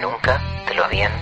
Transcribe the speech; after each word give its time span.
Nunca 0.00 0.40
te 0.66 0.74
lo 0.74 0.84
habían 0.84 1.12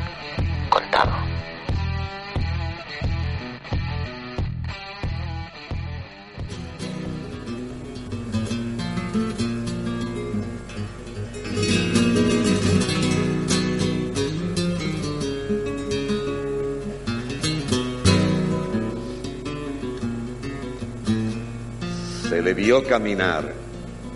le 22.49 22.55
vio 22.55 22.83
caminar 22.83 23.53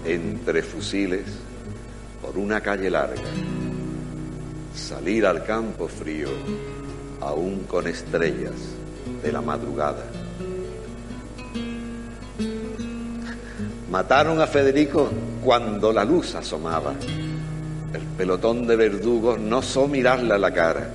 entre 0.07 0.63
fusiles 0.63 1.27
por 2.23 2.39
una 2.39 2.63
calle 2.63 2.89
larga, 2.89 3.21
salir 4.75 5.27
al 5.27 5.45
campo 5.45 5.87
frío, 5.87 6.31
aún 7.21 7.65
con 7.65 7.87
estrellas 7.87 8.55
de 9.23 9.33
la 9.33 9.43
madrugada. 9.43 10.05
Mataron 13.91 14.41
a 14.41 14.47
Federico 14.47 15.11
cuando 15.45 15.93
la 15.93 16.03
luz 16.03 16.35
asomaba. 16.35 16.95
El 17.93 18.03
pelotón 18.17 18.67
de 18.67 18.77
verdugos 18.77 19.39
no 19.39 19.59
osó 19.59 19.87
mirarle 19.87 20.33
a 20.33 20.39
la 20.39 20.55
cara. 20.55 20.91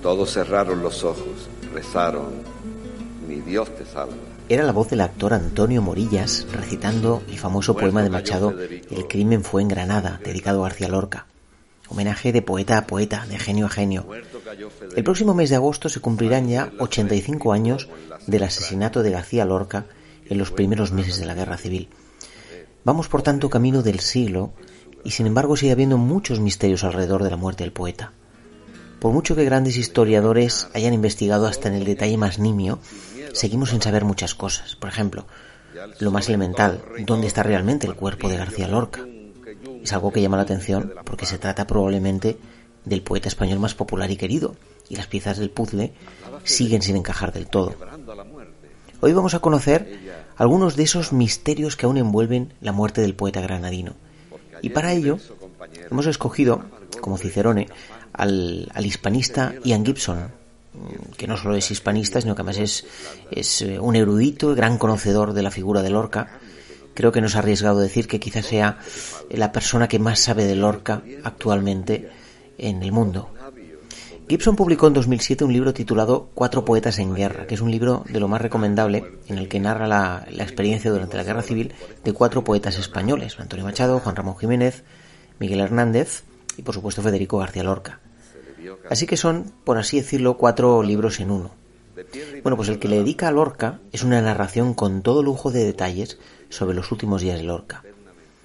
Todos 0.00 0.34
cerraron 0.34 0.84
los 0.84 1.02
ojos, 1.02 1.48
rezaron, 1.74 2.44
mi 3.30 3.40
Dios 3.40 3.72
te 3.76 3.86
salva. 3.86 4.14
Era 4.48 4.64
la 4.64 4.72
voz 4.72 4.90
del 4.90 5.00
actor 5.00 5.32
Antonio 5.32 5.80
Morillas 5.80 6.46
recitando 6.52 7.22
el 7.28 7.38
famoso 7.38 7.76
poema 7.76 8.02
de 8.02 8.10
Machado 8.10 8.52
El 8.58 9.06
crimen 9.08 9.44
fue 9.44 9.62
en 9.62 9.68
Granada, 9.68 10.20
dedicado 10.24 10.60
a 10.60 10.68
García 10.68 10.88
Lorca. 10.88 11.26
Homenaje 11.88 12.32
de 12.32 12.42
poeta 12.42 12.76
a 12.76 12.86
poeta, 12.86 13.26
de 13.28 13.38
genio 13.38 13.66
a 13.66 13.68
genio. 13.68 14.06
El 14.96 15.04
próximo 15.04 15.34
mes 15.34 15.50
de 15.50 15.56
agosto 15.56 15.88
se 15.88 16.00
cumplirán 16.00 16.48
ya 16.48 16.72
85 16.80 17.52
años 17.52 17.88
del 18.26 18.42
asesinato 18.42 19.04
de 19.04 19.10
García 19.10 19.44
Lorca 19.44 19.86
en 20.26 20.38
los 20.38 20.50
primeros 20.50 20.90
meses 20.90 21.18
de 21.18 21.26
la 21.26 21.34
Guerra 21.34 21.56
Civil. 21.56 21.88
Vamos 22.84 23.08
por 23.08 23.22
tanto 23.22 23.48
camino 23.48 23.82
del 23.82 24.00
siglo 24.00 24.52
y 25.04 25.12
sin 25.12 25.26
embargo 25.26 25.56
sigue 25.56 25.72
habiendo 25.72 25.98
muchos 25.98 26.40
misterios 26.40 26.82
alrededor 26.82 27.22
de 27.22 27.30
la 27.30 27.36
muerte 27.36 27.62
del 27.62 27.72
poeta. 27.72 28.12
Por 29.00 29.12
mucho 29.12 29.34
que 29.34 29.44
grandes 29.44 29.78
historiadores 29.78 30.68
hayan 30.74 30.92
investigado 30.92 31.46
hasta 31.46 31.68
en 31.68 31.74
el 31.74 31.84
detalle 31.84 32.18
más 32.18 32.38
nimio, 32.38 32.80
seguimos 33.32 33.70
sin 33.70 33.82
saber 33.82 34.04
muchas 34.04 34.34
cosas. 34.34 34.76
Por 34.76 34.88
ejemplo, 34.88 35.26
lo 35.98 36.10
más 36.10 36.28
elemental, 36.28 36.82
¿dónde 37.06 37.26
está 37.26 37.42
realmente 37.42 37.86
el 37.86 37.94
cuerpo 37.94 38.28
de 38.28 38.36
García 38.36 38.68
Lorca? 38.68 39.04
Es 39.82 39.92
algo 39.92 40.12
que 40.12 40.20
llama 40.20 40.36
la 40.36 40.44
atención 40.44 40.92
porque 41.04 41.26
se 41.26 41.38
trata 41.38 41.66
probablemente 41.66 42.38
del 42.84 43.02
poeta 43.02 43.28
español 43.28 43.58
más 43.58 43.74
popular 43.74 44.10
y 44.10 44.16
querido, 44.16 44.56
y 44.88 44.96
las 44.96 45.06
piezas 45.06 45.38
del 45.38 45.50
puzzle 45.50 45.92
siguen 46.44 46.82
sin 46.82 46.96
encajar 46.96 47.32
del 47.32 47.46
todo. 47.46 47.74
Hoy 49.00 49.12
vamos 49.12 49.34
a 49.34 49.38
conocer 49.38 49.98
algunos 50.36 50.76
de 50.76 50.82
esos 50.82 51.12
misterios 51.12 51.76
que 51.76 51.86
aún 51.86 51.96
envuelven 51.96 52.54
la 52.60 52.72
muerte 52.72 53.00
del 53.00 53.14
poeta 53.14 53.40
granadino. 53.40 53.94
Y 54.62 54.70
para 54.70 54.92
ello 54.92 55.18
hemos 55.90 56.06
escogido, 56.06 56.64
como 57.00 57.16
Cicerone, 57.16 57.68
al, 58.12 58.70
hispanista 58.84 59.54
Ian 59.64 59.84
Gibson, 59.84 60.32
que 61.16 61.26
no 61.26 61.36
solo 61.36 61.56
es 61.56 61.70
hispanista, 61.70 62.20
sino 62.20 62.34
que 62.34 62.42
además 62.42 62.58
es, 62.58 62.86
es 63.30 63.62
eh, 63.62 63.78
un 63.78 63.96
erudito, 63.96 64.54
gran 64.54 64.78
conocedor 64.78 65.32
de 65.32 65.42
la 65.42 65.50
figura 65.50 65.82
de 65.82 65.90
Lorca. 65.90 66.38
Creo 66.94 67.12
que 67.12 67.20
nos 67.20 67.36
ha 67.36 67.40
arriesgado 67.40 67.80
decir 67.80 68.08
que 68.08 68.20
quizás 68.20 68.46
sea 68.46 68.78
la 69.30 69.52
persona 69.52 69.88
que 69.88 69.98
más 69.98 70.20
sabe 70.20 70.44
de 70.44 70.56
Lorca 70.56 71.02
actualmente 71.24 72.10
en 72.58 72.82
el 72.82 72.92
mundo. 72.92 73.30
Gibson 74.28 74.54
publicó 74.54 74.86
en 74.86 74.92
2007 74.92 75.44
un 75.44 75.52
libro 75.52 75.74
titulado 75.74 76.30
Cuatro 76.34 76.64
poetas 76.64 77.00
en 77.00 77.14
guerra, 77.16 77.48
que 77.48 77.56
es 77.56 77.60
un 77.60 77.70
libro 77.72 78.04
de 78.08 78.20
lo 78.20 78.28
más 78.28 78.40
recomendable 78.40 79.04
en 79.26 79.38
el 79.38 79.48
que 79.48 79.58
narra 79.58 79.88
la, 79.88 80.24
la 80.30 80.44
experiencia 80.44 80.90
durante 80.90 81.16
la 81.16 81.24
guerra 81.24 81.42
civil 81.42 81.74
de 82.04 82.12
cuatro 82.12 82.44
poetas 82.44 82.78
españoles, 82.78 83.40
Antonio 83.40 83.64
Machado, 83.64 83.98
Juan 83.98 84.14
Ramón 84.14 84.36
Jiménez, 84.38 84.84
Miguel 85.40 85.58
Hernández 85.58 86.22
y 86.56 86.62
por 86.62 86.76
supuesto 86.76 87.02
Federico 87.02 87.38
García 87.38 87.64
Lorca. 87.64 87.98
Así 88.88 89.06
que 89.06 89.16
son, 89.16 89.52
por 89.64 89.78
así 89.78 89.98
decirlo, 89.98 90.36
cuatro 90.36 90.82
libros 90.82 91.20
en 91.20 91.30
uno. 91.30 91.50
Bueno, 92.42 92.56
pues 92.56 92.68
el 92.68 92.78
que 92.78 92.88
le 92.88 92.98
dedica 92.98 93.28
a 93.28 93.32
Lorca 93.32 93.80
es 93.92 94.02
una 94.02 94.20
narración 94.20 94.74
con 94.74 95.02
todo 95.02 95.22
lujo 95.22 95.50
de 95.50 95.64
detalles 95.64 96.18
sobre 96.48 96.74
los 96.74 96.90
últimos 96.92 97.20
días 97.22 97.38
de 97.38 97.44
Lorca. 97.44 97.82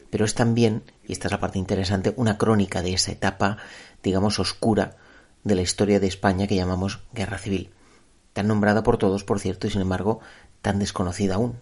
Pero 0.10 0.26
es 0.26 0.34
también, 0.34 0.84
y 1.08 1.14
esta 1.14 1.28
es 1.28 1.32
la 1.32 1.40
parte 1.40 1.60
interesante, 1.60 2.14
una 2.18 2.38
crónica 2.38 2.82
de 2.82 2.94
esa 2.94 3.12
etapa, 3.12 3.58
digamos, 4.04 4.40
oscura 4.40 4.98
de 5.44 5.56
la 5.56 5.62
historia 5.62 6.00
de 6.00 6.08
España 6.08 6.48
que 6.48 6.56
llamamos 6.56 7.00
Guerra 7.14 7.38
Civil, 7.38 7.72
tan 8.34 8.48
nombrada 8.48 8.84
por 8.84 8.98
todos, 8.98 9.24
por 9.24 9.40
cierto, 9.40 9.68
y 9.68 9.72
sin 9.72 9.82
embargo 9.82 10.20
tan 10.62 10.80
desconocida 10.80 11.36
aún. 11.36 11.60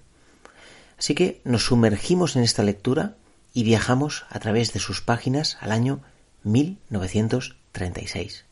Así 0.98 1.16
que 1.16 1.42
nos 1.44 1.66
sumergimos 1.66 2.36
en 2.36 2.44
esta 2.44 2.64
lectura 2.64 3.16
y 3.54 3.64
viajamos 3.64 4.26
a 4.30 4.40
través 4.40 4.74
de 4.74 4.80
sus 4.80 5.02
páginas 5.02 5.58
al 5.60 5.72
año 5.72 6.02
1936. 7.74 8.44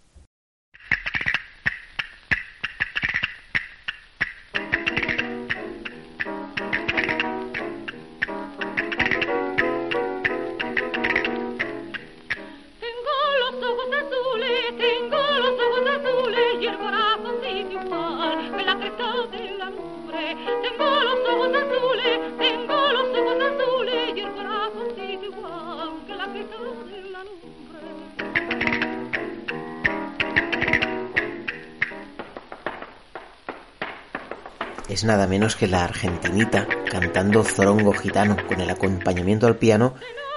Nada 35.04 35.28
menos 35.28 35.56
que 35.56 35.68
la 35.68 35.84
argentinita 35.84 36.68
cantando 36.90 37.44
zorongo 37.44 37.94
gitano 37.94 38.38
con 38.48 38.62
el 38.62 38.70
acompañamiento 38.70 39.48
al 39.48 39.58
piano 39.58 39.96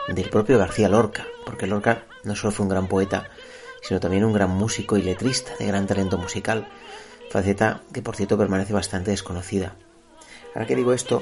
del 0.09 0.29
propio 0.29 0.59
García 0.59 0.89
Lorca, 0.89 1.27
porque 1.45 1.67
Lorca 1.67 2.05
no 2.25 2.35
solo 2.37 2.53
fue 2.53 2.65
un 2.65 2.71
gran 2.71 2.87
poeta, 2.87 3.31
sino 3.83 4.01
también 4.01 4.25
un 4.25 4.33
gran 4.33 4.51
músico 4.51 4.97
y 4.97 5.03
letrista 5.03 5.53
de 5.59 5.67
gran 5.67 5.87
talento 5.87 6.19
musical, 6.19 6.69
faceta 7.31 7.83
que 7.93 8.03
por 8.03 8.17
cierto 8.17 8.39
permanece 8.39 8.73
bastante 8.73 9.11
desconocida. 9.11 9.77
Ahora 10.55 10.67
que 10.67 10.77
digo 10.77 10.93
esto, 10.93 11.21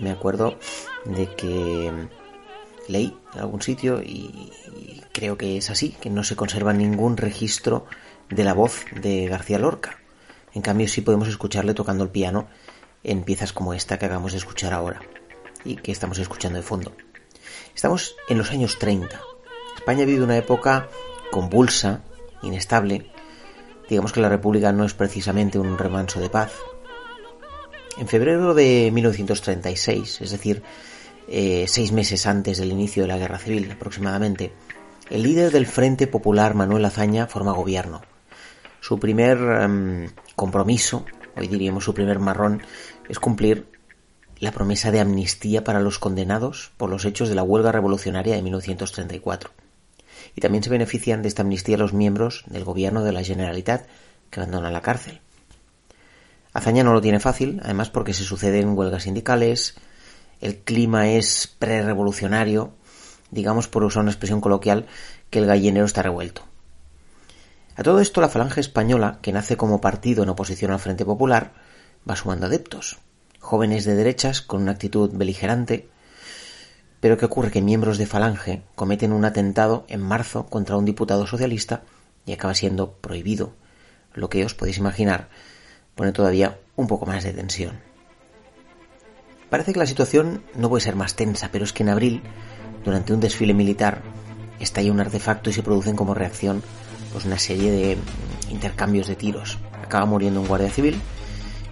me 0.00 0.10
acuerdo 0.10 0.58
de 1.04 1.34
que 1.34 1.92
leí 2.88 3.16
en 3.34 3.40
algún 3.40 3.62
sitio 3.62 4.02
y 4.02 4.52
creo 5.12 5.36
que 5.36 5.56
es 5.56 5.70
así, 5.70 5.90
que 6.00 6.10
no 6.10 6.24
se 6.24 6.36
conserva 6.36 6.72
ningún 6.72 7.16
registro 7.16 7.86
de 8.30 8.44
la 8.44 8.54
voz 8.54 8.84
de 9.00 9.26
García 9.26 9.58
Lorca. 9.58 9.98
En 10.54 10.62
cambio, 10.62 10.88
sí 10.88 11.00
podemos 11.00 11.28
escucharle 11.28 11.74
tocando 11.74 12.04
el 12.04 12.10
piano 12.10 12.48
en 13.04 13.22
piezas 13.22 13.52
como 13.52 13.74
esta 13.74 13.98
que 13.98 14.06
acabamos 14.06 14.32
de 14.32 14.38
escuchar 14.38 14.72
ahora 14.72 15.00
y 15.64 15.76
que 15.76 15.92
estamos 15.92 16.18
escuchando 16.18 16.58
de 16.58 16.64
fondo. 16.64 16.92
Estamos 17.74 18.16
en 18.28 18.38
los 18.38 18.50
años 18.50 18.78
30. 18.78 19.20
España 19.76 20.04
vive 20.04 20.24
una 20.24 20.36
época 20.36 20.88
convulsa, 21.30 22.02
inestable. 22.42 23.10
Digamos 23.88 24.12
que 24.12 24.20
la 24.20 24.28
República 24.28 24.72
no 24.72 24.84
es 24.84 24.94
precisamente 24.94 25.58
un 25.58 25.78
remanso 25.78 26.20
de 26.20 26.28
paz. 26.30 26.52
En 27.98 28.06
febrero 28.06 28.54
de 28.54 28.90
1936, 28.92 30.20
es 30.20 30.30
decir, 30.30 30.62
eh, 31.28 31.66
seis 31.68 31.92
meses 31.92 32.26
antes 32.26 32.58
del 32.58 32.72
inicio 32.72 33.02
de 33.02 33.08
la 33.08 33.18
Guerra 33.18 33.38
Civil 33.38 33.70
aproximadamente, 33.70 34.52
el 35.10 35.22
líder 35.22 35.50
del 35.50 35.66
Frente 35.66 36.06
Popular, 36.06 36.54
Manuel 36.54 36.84
Azaña, 36.84 37.26
forma 37.26 37.52
gobierno. 37.52 38.02
Su 38.80 38.98
primer 39.00 39.38
em, 39.38 40.08
compromiso, 40.38 41.04
hoy 41.36 41.48
diríamos 41.48 41.84
su 41.84 41.92
primer 41.92 42.20
marrón, 42.20 42.62
es 43.08 43.18
cumplir 43.18 43.66
la 44.38 44.52
promesa 44.52 44.92
de 44.92 45.00
amnistía 45.00 45.64
para 45.64 45.80
los 45.80 45.98
condenados 45.98 46.70
por 46.76 46.88
los 46.88 47.04
hechos 47.04 47.28
de 47.28 47.34
la 47.34 47.42
huelga 47.42 47.72
revolucionaria 47.72 48.36
de 48.36 48.42
1934. 48.42 49.50
Y 50.36 50.40
también 50.40 50.62
se 50.62 50.70
benefician 50.70 51.22
de 51.22 51.28
esta 51.28 51.42
amnistía 51.42 51.76
los 51.76 51.92
miembros 51.92 52.44
del 52.46 52.64
gobierno 52.64 53.02
de 53.02 53.12
la 53.12 53.24
Generalitat 53.24 53.86
que 54.30 54.40
abandonan 54.40 54.72
la 54.72 54.80
cárcel. 54.80 55.20
Azaña 56.52 56.84
no 56.84 56.92
lo 56.92 57.00
tiene 57.00 57.18
fácil, 57.18 57.60
además 57.64 57.90
porque 57.90 58.14
se 58.14 58.22
suceden 58.22 58.78
huelgas 58.78 59.02
sindicales, 59.02 59.74
el 60.40 60.58
clima 60.58 61.10
es 61.10 61.52
prerevolucionario, 61.58 62.72
digamos 63.32 63.66
por 63.66 63.82
usar 63.82 64.02
una 64.02 64.12
expresión 64.12 64.40
coloquial, 64.40 64.86
que 65.30 65.40
el 65.40 65.46
gallinero 65.46 65.84
está 65.84 66.02
revuelto. 66.02 66.44
A 67.78 67.84
todo 67.84 68.00
esto 68.00 68.20
la 68.20 68.28
Falange 68.28 68.58
Española, 68.60 69.20
que 69.22 69.30
nace 69.30 69.56
como 69.56 69.80
partido 69.80 70.24
en 70.24 70.28
oposición 70.30 70.72
al 70.72 70.80
Frente 70.80 71.04
Popular, 71.04 71.52
va 72.10 72.16
sumando 72.16 72.46
adeptos. 72.46 72.98
jóvenes 73.38 73.84
de 73.84 73.94
derechas 73.94 74.42
con 74.42 74.62
una 74.62 74.72
actitud 74.72 75.12
beligerante, 75.14 75.88
pero 76.98 77.16
¿qué 77.16 77.26
ocurre? 77.26 77.52
Que 77.52 77.62
miembros 77.62 77.96
de 77.96 78.06
Falange 78.06 78.64
cometen 78.74 79.12
un 79.12 79.24
atentado 79.24 79.84
en 79.86 80.02
marzo 80.02 80.46
contra 80.46 80.76
un 80.76 80.86
diputado 80.86 81.24
socialista 81.28 81.82
y 82.26 82.32
acaba 82.32 82.56
siendo 82.56 82.94
prohibido. 82.94 83.52
Lo 84.12 84.28
que 84.28 84.44
os 84.44 84.54
podéis 84.54 84.78
imaginar 84.78 85.28
pone 85.94 86.10
todavía 86.10 86.58
un 86.74 86.88
poco 86.88 87.06
más 87.06 87.22
de 87.22 87.32
tensión. 87.32 87.78
Parece 89.50 89.72
que 89.72 89.78
la 89.78 89.86
situación 89.86 90.42
no 90.56 90.68
puede 90.68 90.82
ser 90.82 90.96
más 90.96 91.14
tensa, 91.14 91.50
pero 91.52 91.64
es 91.64 91.72
que 91.72 91.84
en 91.84 91.90
abril, 91.90 92.22
durante 92.84 93.12
un 93.12 93.20
desfile 93.20 93.54
militar, 93.54 94.02
estalla 94.58 94.90
un 94.90 94.98
artefacto 94.98 95.50
y 95.50 95.52
se 95.52 95.62
producen 95.62 95.94
como 95.94 96.14
reacción 96.14 96.64
pues 97.12 97.24
una 97.24 97.38
serie 97.38 97.70
de 97.70 97.98
intercambios 98.50 99.06
de 99.06 99.16
tiros. 99.16 99.58
Acaba 99.82 100.06
muriendo 100.06 100.40
un 100.40 100.48
guardia 100.48 100.70
civil 100.70 101.00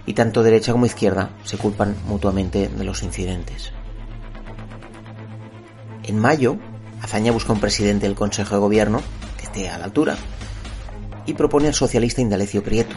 y 0.05 0.13
tanto 0.13 0.43
derecha 0.43 0.71
como 0.71 0.85
izquierda 0.85 1.31
se 1.43 1.57
culpan 1.57 1.95
mutuamente 2.07 2.69
de 2.69 2.83
los 2.83 3.03
incidentes. 3.03 3.71
En 6.03 6.17
mayo, 6.17 6.57
Azaña 7.01 7.31
busca 7.31 7.53
un 7.53 7.59
presidente 7.59 8.07
del 8.07 8.15
Consejo 8.15 8.55
de 8.55 8.61
Gobierno 8.61 9.01
que 9.37 9.43
esté 9.43 9.69
a 9.69 9.77
la 9.77 9.85
altura 9.85 10.15
y 11.25 11.33
propone 11.33 11.67
al 11.67 11.73
socialista 11.73 12.21
Indalecio 12.21 12.63
Prieto. 12.63 12.95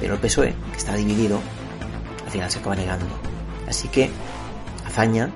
Pero 0.00 0.14
el 0.14 0.20
PSOE, 0.20 0.54
que 0.72 0.78
está 0.78 0.94
dividido, 0.96 1.40
al 2.24 2.30
final 2.30 2.50
se 2.50 2.58
acaba 2.58 2.74
negando. 2.74 3.06
Así 3.68 3.88
que 3.88 4.10
Azaña 4.86 5.30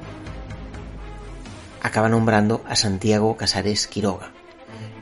acaba 1.83 2.09
nombrando 2.09 2.65
a 2.67 2.75
Santiago 2.75 3.37
Casares 3.37 3.87
Quiroga. 3.87 4.33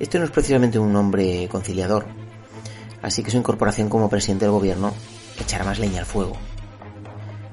Este 0.02 0.18
no 0.18 0.24
es 0.24 0.32
precisamente 0.32 0.80
un 0.80 0.96
hombre 0.96 1.48
conciliador, 1.48 2.06
así 3.02 3.22
que 3.22 3.30
su 3.30 3.36
incorporación 3.36 3.88
como 3.88 4.10
presidente 4.10 4.44
del 4.44 4.50
gobierno 4.50 4.92
echará 5.40 5.64
más 5.64 5.78
leña 5.78 6.00
al 6.00 6.06
fuego. 6.06 6.32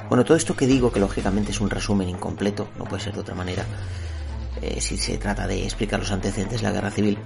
Bueno, 0.09 0.25
todo 0.25 0.35
esto 0.35 0.55
que 0.55 0.65
digo, 0.65 0.91
que 0.91 0.99
lógicamente 0.99 1.51
es 1.51 1.61
un 1.61 1.69
resumen 1.69 2.09
incompleto, 2.09 2.67
no 2.79 2.85
puede 2.85 3.03
ser 3.03 3.13
de 3.13 3.19
otra 3.19 3.35
manera, 3.35 3.63
eh, 4.63 4.81
si 4.81 4.97
se 4.97 5.19
trata 5.19 5.45
de 5.45 5.63
explicar 5.63 5.99
los 5.99 6.09
antecedentes 6.11 6.61
de 6.61 6.67
la 6.67 6.73
guerra 6.73 6.89
civil, 6.89 7.19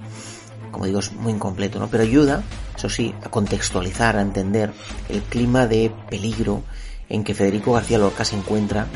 como 0.70 0.84
digo, 0.84 0.98
es 0.98 1.10
muy 1.12 1.32
incompleto, 1.32 1.78
¿no? 1.78 1.88
Pero 1.88 2.02
ayuda, 2.02 2.42
eso 2.76 2.90
sí, 2.90 3.14
a 3.24 3.30
contextualizar, 3.30 4.18
a 4.18 4.20
entender 4.20 4.74
el 5.08 5.22
clima 5.22 5.66
de 5.66 5.90
peligro 6.10 6.64
en 7.08 7.24
que 7.24 7.32
Federico 7.32 7.72
García 7.72 7.96
Lorca 7.96 8.26
se 8.26 8.36
encuentra 8.36 8.86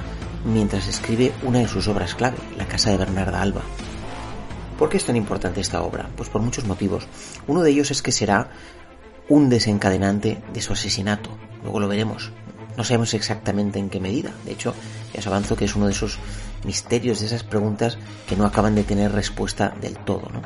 mientras 0.44 0.88
escribe 0.88 1.32
una 1.42 1.60
de 1.60 1.68
sus 1.68 1.88
obras 1.88 2.14
clave, 2.14 2.36
La 2.58 2.68
Casa 2.68 2.90
de 2.90 2.98
Bernarda 2.98 3.40
Alba. 3.40 3.62
¿Por 4.78 4.88
qué 4.88 4.96
es 4.96 5.04
tan 5.04 5.16
importante 5.16 5.60
esta 5.60 5.82
obra? 5.82 6.08
Pues 6.16 6.28
por 6.28 6.40
muchos 6.40 6.64
motivos. 6.64 7.06
Uno 7.48 7.62
de 7.62 7.70
ellos 7.70 7.90
es 7.90 8.00
que 8.00 8.12
será 8.12 8.50
un 9.28 9.48
desencadenante 9.48 10.40
de 10.52 10.62
su 10.62 10.72
asesinato. 10.72 11.30
Luego 11.64 11.80
lo 11.80 11.88
veremos. 11.88 12.30
No 12.76 12.84
sabemos 12.84 13.12
exactamente 13.12 13.80
en 13.80 13.90
qué 13.90 13.98
medida. 13.98 14.30
De 14.44 14.52
hecho, 14.52 14.74
ya 15.12 15.18
os 15.18 15.26
avanzo 15.26 15.56
que 15.56 15.64
es 15.64 15.74
uno 15.74 15.86
de 15.86 15.92
esos 15.92 16.20
misterios, 16.64 17.18
de 17.18 17.26
esas 17.26 17.42
preguntas 17.42 17.98
que 18.28 18.36
no 18.36 18.46
acaban 18.46 18.76
de 18.76 18.84
tener 18.84 19.10
respuesta 19.10 19.74
del 19.80 19.98
todo. 19.98 20.30
¿no? 20.32 20.42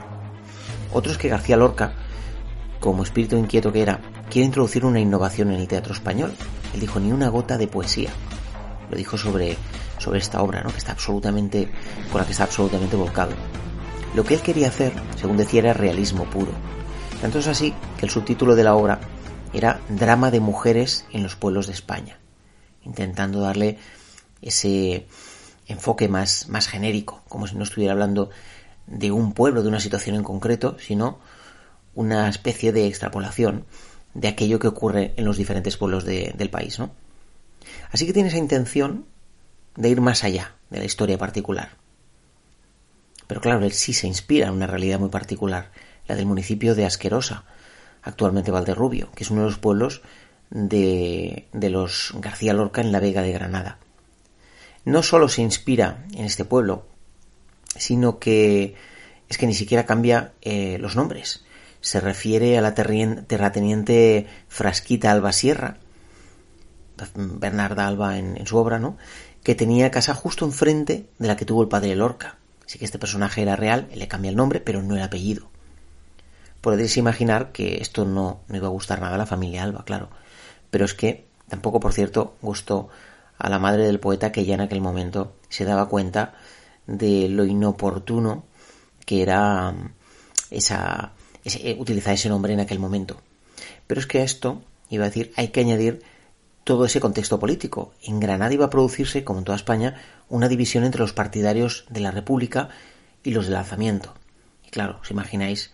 Otro 0.94 1.12
es 1.12 1.18
que 1.18 1.28
García 1.28 1.58
Lorca, 1.58 1.92
como 2.80 3.02
espíritu 3.02 3.36
inquieto 3.36 3.70
que 3.70 3.82
era, 3.82 4.00
quiere 4.30 4.46
introducir 4.46 4.86
una 4.86 4.98
innovación 4.98 5.52
en 5.52 5.60
el 5.60 5.68
teatro 5.68 5.92
español. 5.92 6.32
Él 6.72 6.80
dijo 6.80 6.98
ni 7.00 7.12
una 7.12 7.28
gota 7.28 7.58
de 7.58 7.68
poesía. 7.68 8.10
Lo 8.90 8.96
dijo 8.96 9.18
sobre, 9.18 9.58
sobre 9.98 10.20
esta 10.20 10.40
obra, 10.40 10.62
¿no? 10.62 10.70
que 10.70 10.78
está 10.78 10.92
absolutamente, 10.92 11.70
con 12.10 12.18
la 12.22 12.24
que 12.24 12.32
está 12.32 12.44
absolutamente 12.44 12.96
volcado. 12.96 13.32
Lo 14.14 14.24
que 14.24 14.34
él 14.34 14.42
quería 14.42 14.68
hacer, 14.68 14.92
según 15.16 15.36
decía, 15.36 15.60
era 15.60 15.72
realismo 15.72 16.24
puro. 16.24 16.52
Tanto 17.20 17.38
es 17.38 17.46
así 17.46 17.74
que 17.98 18.06
el 18.06 18.10
subtítulo 18.10 18.56
de 18.56 18.64
la 18.64 18.74
obra 18.74 19.00
era 19.52 19.80
Drama 19.88 20.30
de 20.30 20.40
mujeres 20.40 21.06
en 21.12 21.22
los 21.22 21.36
pueblos 21.36 21.66
de 21.66 21.72
España 21.72 22.18
intentando 22.84 23.40
darle 23.40 23.78
ese 24.40 25.06
enfoque 25.66 26.08
más, 26.08 26.48
más 26.48 26.68
genérico, 26.68 27.22
como 27.28 27.46
si 27.46 27.56
no 27.56 27.64
estuviera 27.64 27.92
hablando 27.92 28.30
de 28.86 29.10
un 29.12 29.32
pueblo, 29.32 29.62
de 29.62 29.68
una 29.68 29.80
situación 29.80 30.16
en 30.16 30.24
concreto, 30.24 30.76
sino 30.78 31.18
una 31.94 32.28
especie 32.28 32.72
de 32.72 32.86
extrapolación 32.86 33.64
de 34.14 34.28
aquello 34.28 34.58
que 34.58 34.68
ocurre 34.68 35.14
en 35.16 35.24
los 35.24 35.36
diferentes 35.36 35.76
pueblos 35.76 36.04
del 36.04 36.50
país, 36.50 36.78
¿no? 36.78 36.90
Así 37.90 38.06
que 38.06 38.12
tiene 38.12 38.28
esa 38.28 38.38
intención 38.38 39.06
de 39.76 39.88
ir 39.88 40.00
más 40.00 40.24
allá 40.24 40.54
de 40.70 40.78
la 40.78 40.84
historia 40.84 41.16
particular. 41.16 41.81
Pero 43.32 43.40
claro, 43.40 43.64
él 43.64 43.72
sí 43.72 43.94
se 43.94 44.06
inspira 44.06 44.48
en 44.48 44.52
una 44.52 44.66
realidad 44.66 45.00
muy 45.00 45.08
particular, 45.08 45.70
la 46.06 46.16
del 46.16 46.26
municipio 46.26 46.74
de 46.74 46.84
Asquerosa, 46.84 47.46
actualmente 48.02 48.50
Valderrubio, 48.50 49.10
que 49.12 49.24
es 49.24 49.30
uno 49.30 49.40
de 49.40 49.46
los 49.46 49.58
pueblos 49.58 50.02
de, 50.50 51.46
los 51.54 52.12
García 52.16 52.52
Lorca 52.52 52.82
en 52.82 52.92
la 52.92 53.00
Vega 53.00 53.22
de 53.22 53.32
Granada. 53.32 53.78
No 54.84 55.02
solo 55.02 55.30
se 55.30 55.40
inspira 55.40 56.04
en 56.12 56.26
este 56.26 56.44
pueblo, 56.44 56.84
sino 57.74 58.18
que 58.18 58.74
es 59.30 59.38
que 59.38 59.46
ni 59.46 59.54
siquiera 59.54 59.86
cambia 59.86 60.34
eh, 60.42 60.76
los 60.78 60.94
nombres. 60.94 61.42
Se 61.80 62.00
refiere 62.00 62.58
a 62.58 62.60
la 62.60 62.74
terrateniente 62.74 64.26
Frasquita 64.48 65.10
Alba 65.10 65.32
Sierra, 65.32 65.78
Bernarda 67.14 67.86
Alba 67.86 68.18
en, 68.18 68.36
en, 68.36 68.46
su 68.46 68.58
obra, 68.58 68.78
¿no? 68.78 68.98
que 69.42 69.54
tenía 69.54 69.90
casa 69.90 70.12
justo 70.12 70.44
enfrente 70.44 71.06
de 71.18 71.28
la 71.28 71.36
que 71.36 71.46
tuvo 71.46 71.62
el 71.62 71.68
padre 71.68 71.96
Lorca. 71.96 72.36
Así 72.66 72.78
que 72.78 72.84
este 72.84 72.98
personaje 72.98 73.42
era 73.42 73.56
real, 73.56 73.88
le 73.94 74.08
cambia 74.08 74.30
el 74.30 74.36
nombre, 74.36 74.60
pero 74.60 74.82
no 74.82 74.96
el 74.96 75.02
apellido. 75.02 75.48
Podéis 76.60 76.96
imaginar 76.96 77.52
que 77.52 77.82
esto 77.82 78.04
no, 78.04 78.40
no 78.48 78.56
iba 78.56 78.68
a 78.68 78.70
gustar 78.70 79.00
nada 79.00 79.16
a 79.16 79.18
la 79.18 79.26
familia 79.26 79.62
Alba, 79.64 79.84
claro 79.84 80.10
pero 80.72 80.86
es 80.86 80.94
que 80.94 81.26
tampoco, 81.48 81.80
por 81.80 81.92
cierto, 81.92 82.34
gustó 82.40 82.88
a 83.36 83.50
la 83.50 83.58
madre 83.58 83.84
del 83.84 84.00
poeta 84.00 84.32
que 84.32 84.46
ya 84.46 84.54
en 84.54 84.62
aquel 84.62 84.80
momento 84.80 85.34
se 85.50 85.66
daba 85.66 85.86
cuenta 85.86 86.32
de 86.86 87.28
lo 87.28 87.44
inoportuno 87.44 88.44
que 89.04 89.20
era 89.20 89.70
mm, 89.70 89.92
esa, 90.50 91.12
eh, 91.44 91.76
utilizar 91.78 92.14
ese 92.14 92.30
nombre 92.30 92.54
en 92.54 92.60
aquel 92.60 92.78
momento. 92.78 93.20
Pero 93.86 94.00
es 94.00 94.06
que 94.06 94.20
a 94.20 94.24
esto, 94.24 94.62
iba 94.88 95.04
a 95.04 95.08
decir, 95.08 95.30
hay 95.36 95.48
que 95.48 95.60
añadir 95.60 96.02
todo 96.64 96.84
ese 96.84 97.00
contexto 97.00 97.38
político. 97.38 97.94
En 98.02 98.20
Granada 98.20 98.52
iba 98.52 98.66
a 98.66 98.70
producirse, 98.70 99.24
como 99.24 99.40
en 99.40 99.44
toda 99.44 99.56
España, 99.56 100.00
una 100.28 100.48
división 100.48 100.84
entre 100.84 101.00
los 101.00 101.12
partidarios 101.12 101.84
de 101.90 102.00
la 102.00 102.10
República 102.10 102.68
y 103.22 103.32
los 103.32 103.46
del 103.46 103.56
alzamiento. 103.56 104.14
Y 104.64 104.70
claro, 104.70 104.98
os 105.00 105.10
imagináis 105.10 105.72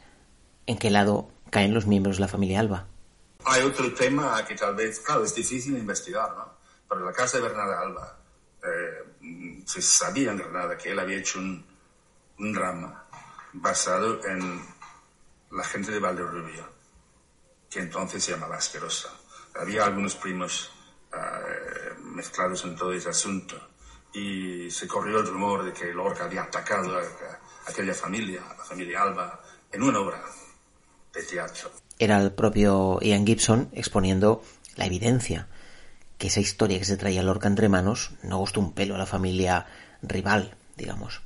en 0.66 0.78
qué 0.78 0.90
lado 0.90 1.30
caen 1.50 1.74
los 1.74 1.86
miembros 1.86 2.16
de 2.16 2.22
la 2.22 2.28
familia 2.28 2.60
Alba. 2.60 2.86
Hay 3.44 3.62
otro 3.62 3.92
tema 3.94 4.44
que 4.46 4.54
tal 4.54 4.74
vez, 4.74 5.00
claro, 5.00 5.24
es 5.24 5.34
difícil 5.34 5.76
investigar, 5.76 6.34
¿no? 6.36 6.58
Pero 6.88 7.04
la 7.04 7.12
casa 7.12 7.38
de 7.38 7.44
Bernardo 7.44 7.78
Alba, 7.78 8.18
eh, 8.62 9.62
se 9.64 9.80
sabía 9.82 10.32
en 10.32 10.38
Granada 10.38 10.76
que 10.76 10.90
él 10.90 10.98
había 10.98 11.18
hecho 11.18 11.38
un, 11.38 11.64
un 12.38 12.52
drama 12.52 13.04
basado 13.52 14.24
en 14.26 14.60
la 15.50 15.64
gente 15.64 15.92
de 15.92 15.98
Valderrubia, 15.98 16.64
que 17.70 17.80
entonces 17.80 18.22
se 18.24 18.32
llamaba 18.32 18.56
Asquerosa. 18.56 19.10
Había 19.54 19.84
algunos 19.84 20.14
primos 20.16 20.70
mezclados 22.02 22.64
en 22.64 22.76
todo 22.76 22.92
ese 22.92 23.10
asunto 23.10 23.56
y 24.12 24.70
se 24.70 24.88
corrió 24.88 25.20
el 25.20 25.26
rumor 25.26 25.64
de 25.64 25.72
que 25.72 25.92
Lorca 25.92 26.24
había 26.24 26.42
atacado 26.42 26.96
a, 26.96 27.00
a 27.00 27.70
aquella 27.70 27.94
familia, 27.94 28.42
a 28.50 28.56
la 28.56 28.64
familia 28.64 29.02
Alba, 29.02 29.40
en 29.70 29.82
una 29.82 30.00
obra 30.00 30.22
de 31.12 31.22
teatro 31.22 31.70
era 31.98 32.20
el 32.20 32.32
propio 32.32 33.00
Ian 33.02 33.26
Gibson 33.26 33.68
exponiendo 33.72 34.42
la 34.76 34.86
evidencia 34.86 35.48
que 36.16 36.28
esa 36.28 36.40
historia 36.40 36.78
que 36.78 36.84
se 36.84 36.96
traía 36.96 37.22
Lorca 37.22 37.48
entre 37.48 37.68
manos 37.68 38.12
no 38.22 38.38
gustó 38.38 38.60
un 38.60 38.72
pelo 38.72 38.94
a 38.94 38.98
la 38.98 39.06
familia 39.06 39.66
rival, 40.02 40.54
digamos. 40.76 41.22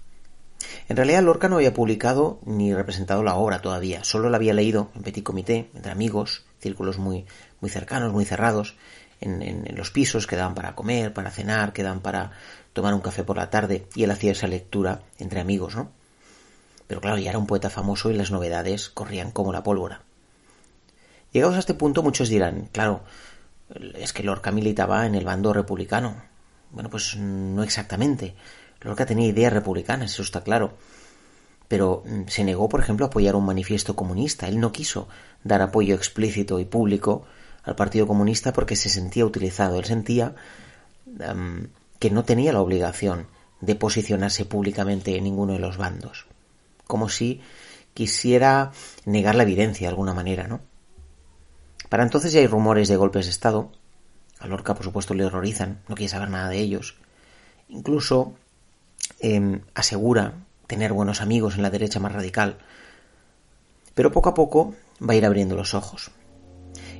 En 0.89 0.97
realidad 0.97 1.23
Lorca 1.23 1.49
no 1.49 1.57
había 1.57 1.75
publicado 1.75 2.41
ni 2.45 2.75
representado 2.75 3.23
la 3.23 3.35
obra 3.35 3.61
todavía, 3.61 4.05
solo 4.05 4.31
la 4.31 4.37
había 4.37 4.55
leído 4.55 4.91
en 4.95 5.03
petit 5.03 5.25
comité, 5.25 5.71
entre 5.75 5.93
amigos, 5.93 6.45
círculos 6.61 6.99
muy, 6.99 7.27
muy 7.61 7.71
cercanos, 7.71 8.13
muy 8.13 8.25
cerrados, 8.25 8.77
en, 9.23 9.43
en, 9.43 9.77
los 9.77 9.91
pisos 9.91 10.27
que 10.27 10.37
daban 10.37 10.55
para 10.55 10.75
comer, 10.75 11.13
para 11.13 11.31
cenar, 11.31 11.73
que 11.73 11.83
daban 11.83 12.01
para 12.01 12.33
tomar 12.73 12.95
un 12.95 13.01
café 13.01 13.25
por 13.25 13.37
la 13.37 13.51
tarde, 13.51 13.87
y 13.95 14.05
él 14.05 14.11
hacía 14.11 14.33
esa 14.33 14.47
lectura 14.47 15.03
entre 15.19 15.41
amigos, 15.41 15.77
¿no? 15.77 15.91
Pero 16.87 17.01
claro, 17.01 17.19
ya 17.19 17.31
era 17.31 17.39
un 17.39 17.47
poeta 17.47 17.71
famoso 17.71 18.11
y 18.11 18.15
las 18.15 18.31
novedades 18.31 18.91
corrían 18.91 19.31
como 19.31 19.53
la 19.53 19.63
pólvora. 19.63 20.03
Llegados 21.33 21.57
a 21.57 21.61
este 21.61 21.75
punto, 21.75 22.03
muchos 22.03 22.29
dirán, 22.29 22.69
claro, 22.73 23.03
es 23.95 24.13
que 24.13 24.23
Lorca 24.23 24.51
militaba 24.53 25.07
en 25.07 25.15
el 25.15 25.25
bando 25.25 25.53
republicano. 25.53 26.23
Bueno, 26.71 26.91
pues 26.91 27.17
no 27.17 27.63
exactamente. 27.63 28.35
Lorca 28.81 29.07
tenía 29.07 29.29
ideas 29.29 29.53
republicanas, 29.53 30.13
eso 30.13 30.23
está 30.23 30.43
claro. 30.43 30.75
Pero 31.69 32.03
mm, 32.05 32.29
se 32.29 32.45
negó, 32.45 32.69
por 32.69 32.81
ejemplo, 32.81 33.07
a 33.07 33.09
apoyar 33.09 33.37
un 33.37 33.47
manifiesto 33.47 33.97
comunista. 33.97 34.49
Él 34.49 34.61
no 34.61 34.73
quiso 34.73 35.09
dar 35.45 35.63
apoyo 35.63 35.95
explícito 35.95 36.61
y 36.61 36.65
público 36.67 37.25
al 37.63 37.77
Partido 37.77 38.07
Comunista 38.07 38.53
porque 38.53 38.77
se 38.77 38.89
sentía 38.89 39.25
utilizado. 39.25 39.79
Él 39.79 39.85
sentía 39.85 40.35
que 41.99 42.11
no 42.11 42.25
tenía 42.25 42.53
la 42.53 42.61
obligación 42.61 43.27
de 43.61 43.75
posicionarse 43.75 44.45
públicamente 44.45 45.17
en 45.17 45.25
ninguno 45.25 45.53
de 45.53 45.61
los 45.61 45.77
bandos. 45.77 46.27
Como 46.87 47.09
si 47.09 47.41
quisiera 47.95 48.73
negar 49.05 49.35
la 49.35 49.45
evidencia 49.45 49.87
de 49.87 49.91
alguna 49.91 50.15
manera, 50.15 50.49
¿no? 50.49 50.61
Para 51.89 52.03
entonces 52.03 52.33
ya 52.33 52.41
hay 52.41 52.47
rumores 52.47 52.89
de 52.89 52.97
golpes 52.97 53.27
de 53.27 53.31
Estado. 53.31 53.71
A 54.41 54.47
Lorca, 54.47 54.75
por 54.75 54.85
supuesto, 54.85 55.15
le 55.15 55.25
horrorizan, 55.25 55.83
no 55.89 55.95
quiere 55.95 56.09
saber 56.09 56.31
nada 56.31 56.49
de 56.49 56.59
ellos. 56.59 56.97
Incluso 57.69 58.35
em, 59.21 59.61
asegura 59.75 60.35
tener 60.67 60.93
buenos 60.93 61.21
amigos 61.21 61.55
en 61.55 61.63
la 61.63 61.71
derecha 61.71 62.01
más 62.01 62.13
radical. 62.13 62.59
Pero 63.95 64.11
poco 64.11 64.31
a 64.31 64.35
poco 64.35 64.75
va 65.07 65.13
a 65.13 65.17
ir 65.17 65.27
abriendo 65.27 65.55
los 65.55 65.75
ojos. 65.75 66.11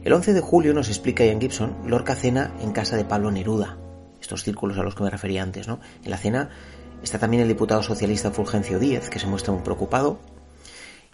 El 0.05 0.13
11 0.13 0.33
de 0.33 0.41
julio, 0.41 0.75
nos 0.75 0.89
explica 0.89 1.25
Ian 1.25 1.41
Gibson, 1.41 1.77
Lorca 1.87 2.17
cena 2.17 2.53
en 2.61 2.73
casa 2.73 2.97
de 2.97 3.05
Pablo 3.05 3.31
Neruda, 3.31 3.79
estos 4.21 4.43
círculos 4.43 4.77
a 4.77 4.83
los 4.83 4.97
que 4.97 5.05
me 5.05 5.11
refería 5.11 5.45
antes, 5.45 5.69
¿no? 5.69 5.79
En 6.03 6.11
la 6.11 6.17
cena 6.17 6.51
está 7.05 7.21
también 7.21 7.45
el 7.45 7.49
diputado 7.49 7.85
socialista 7.85 8.33
Fulgencio 8.33 8.81
Díez, 8.81 9.09
que 9.09 9.21
se 9.21 9.29
muestra 9.29 9.53
muy 9.53 9.63
preocupado, 9.63 10.19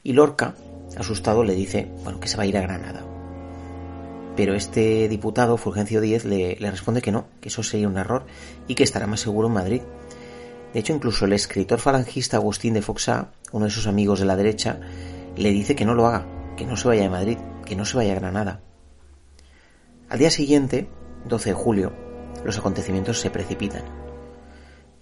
y 0.03 0.15
Lorca, 0.15 0.55
asustado, 0.97 1.45
le 1.45 1.55
dice, 1.55 1.93
bueno, 2.03 2.19
que 2.19 2.29
se 2.29 2.39
va 2.39 2.45
a 2.45 2.47
ir 2.47 2.57
a 2.57 2.63
Granada. 2.63 3.05
Pero 4.37 4.55
este 4.55 5.07
diputado, 5.09 5.59
Fulgencio 5.59 6.01
Díez, 6.01 6.25
le, 6.25 6.57
le 6.57 6.71
responde 6.71 7.03
que 7.03 7.13
no, 7.13 7.27
que 7.43 7.51
eso 7.51 7.63
sería 7.63 7.89
un 7.89 7.99
error 7.99 8.25
y 8.69 8.75
que 8.75 8.85
estará 8.85 9.07
más 9.07 9.21
seguro 9.21 9.49
en 9.49 9.55
Madrid. 9.55 9.83
De 10.73 10.81
hecho, 10.81 10.95
incluso 10.95 11.27
el 11.27 11.35
escritor 11.35 11.79
falangista 11.79 12.39
Agustín 12.39 12.73
de 12.73 12.81
Foxá, 12.81 13.33
uno 13.53 13.67
de 13.67 13.71
sus 13.71 13.87
amigos 13.87 14.21
de 14.21 14.27
la 14.27 14.37
derecha, 14.37 14.81
le 15.37 15.51
dice 15.51 15.75
que 15.75 15.85
no 15.85 15.93
lo 15.93 16.07
haga, 16.07 16.27
que 16.57 16.65
no 16.65 16.75
se 16.79 16.89
vaya 16.89 17.05
a 17.05 17.11
Madrid, 17.11 17.37
que 17.67 17.77
no 17.77 17.85
se 17.85 17.99
vaya 17.99 18.13
a 18.13 18.17
Granada. 18.17 18.63
Al 20.09 20.19
día 20.19 20.31
siguiente, 20.31 20.89
12 21.27 21.51
de 21.51 21.55
julio, 21.55 21.93
los 22.43 22.57
acontecimientos 22.57 23.21
se 23.21 23.29
precipitan. 23.29 23.83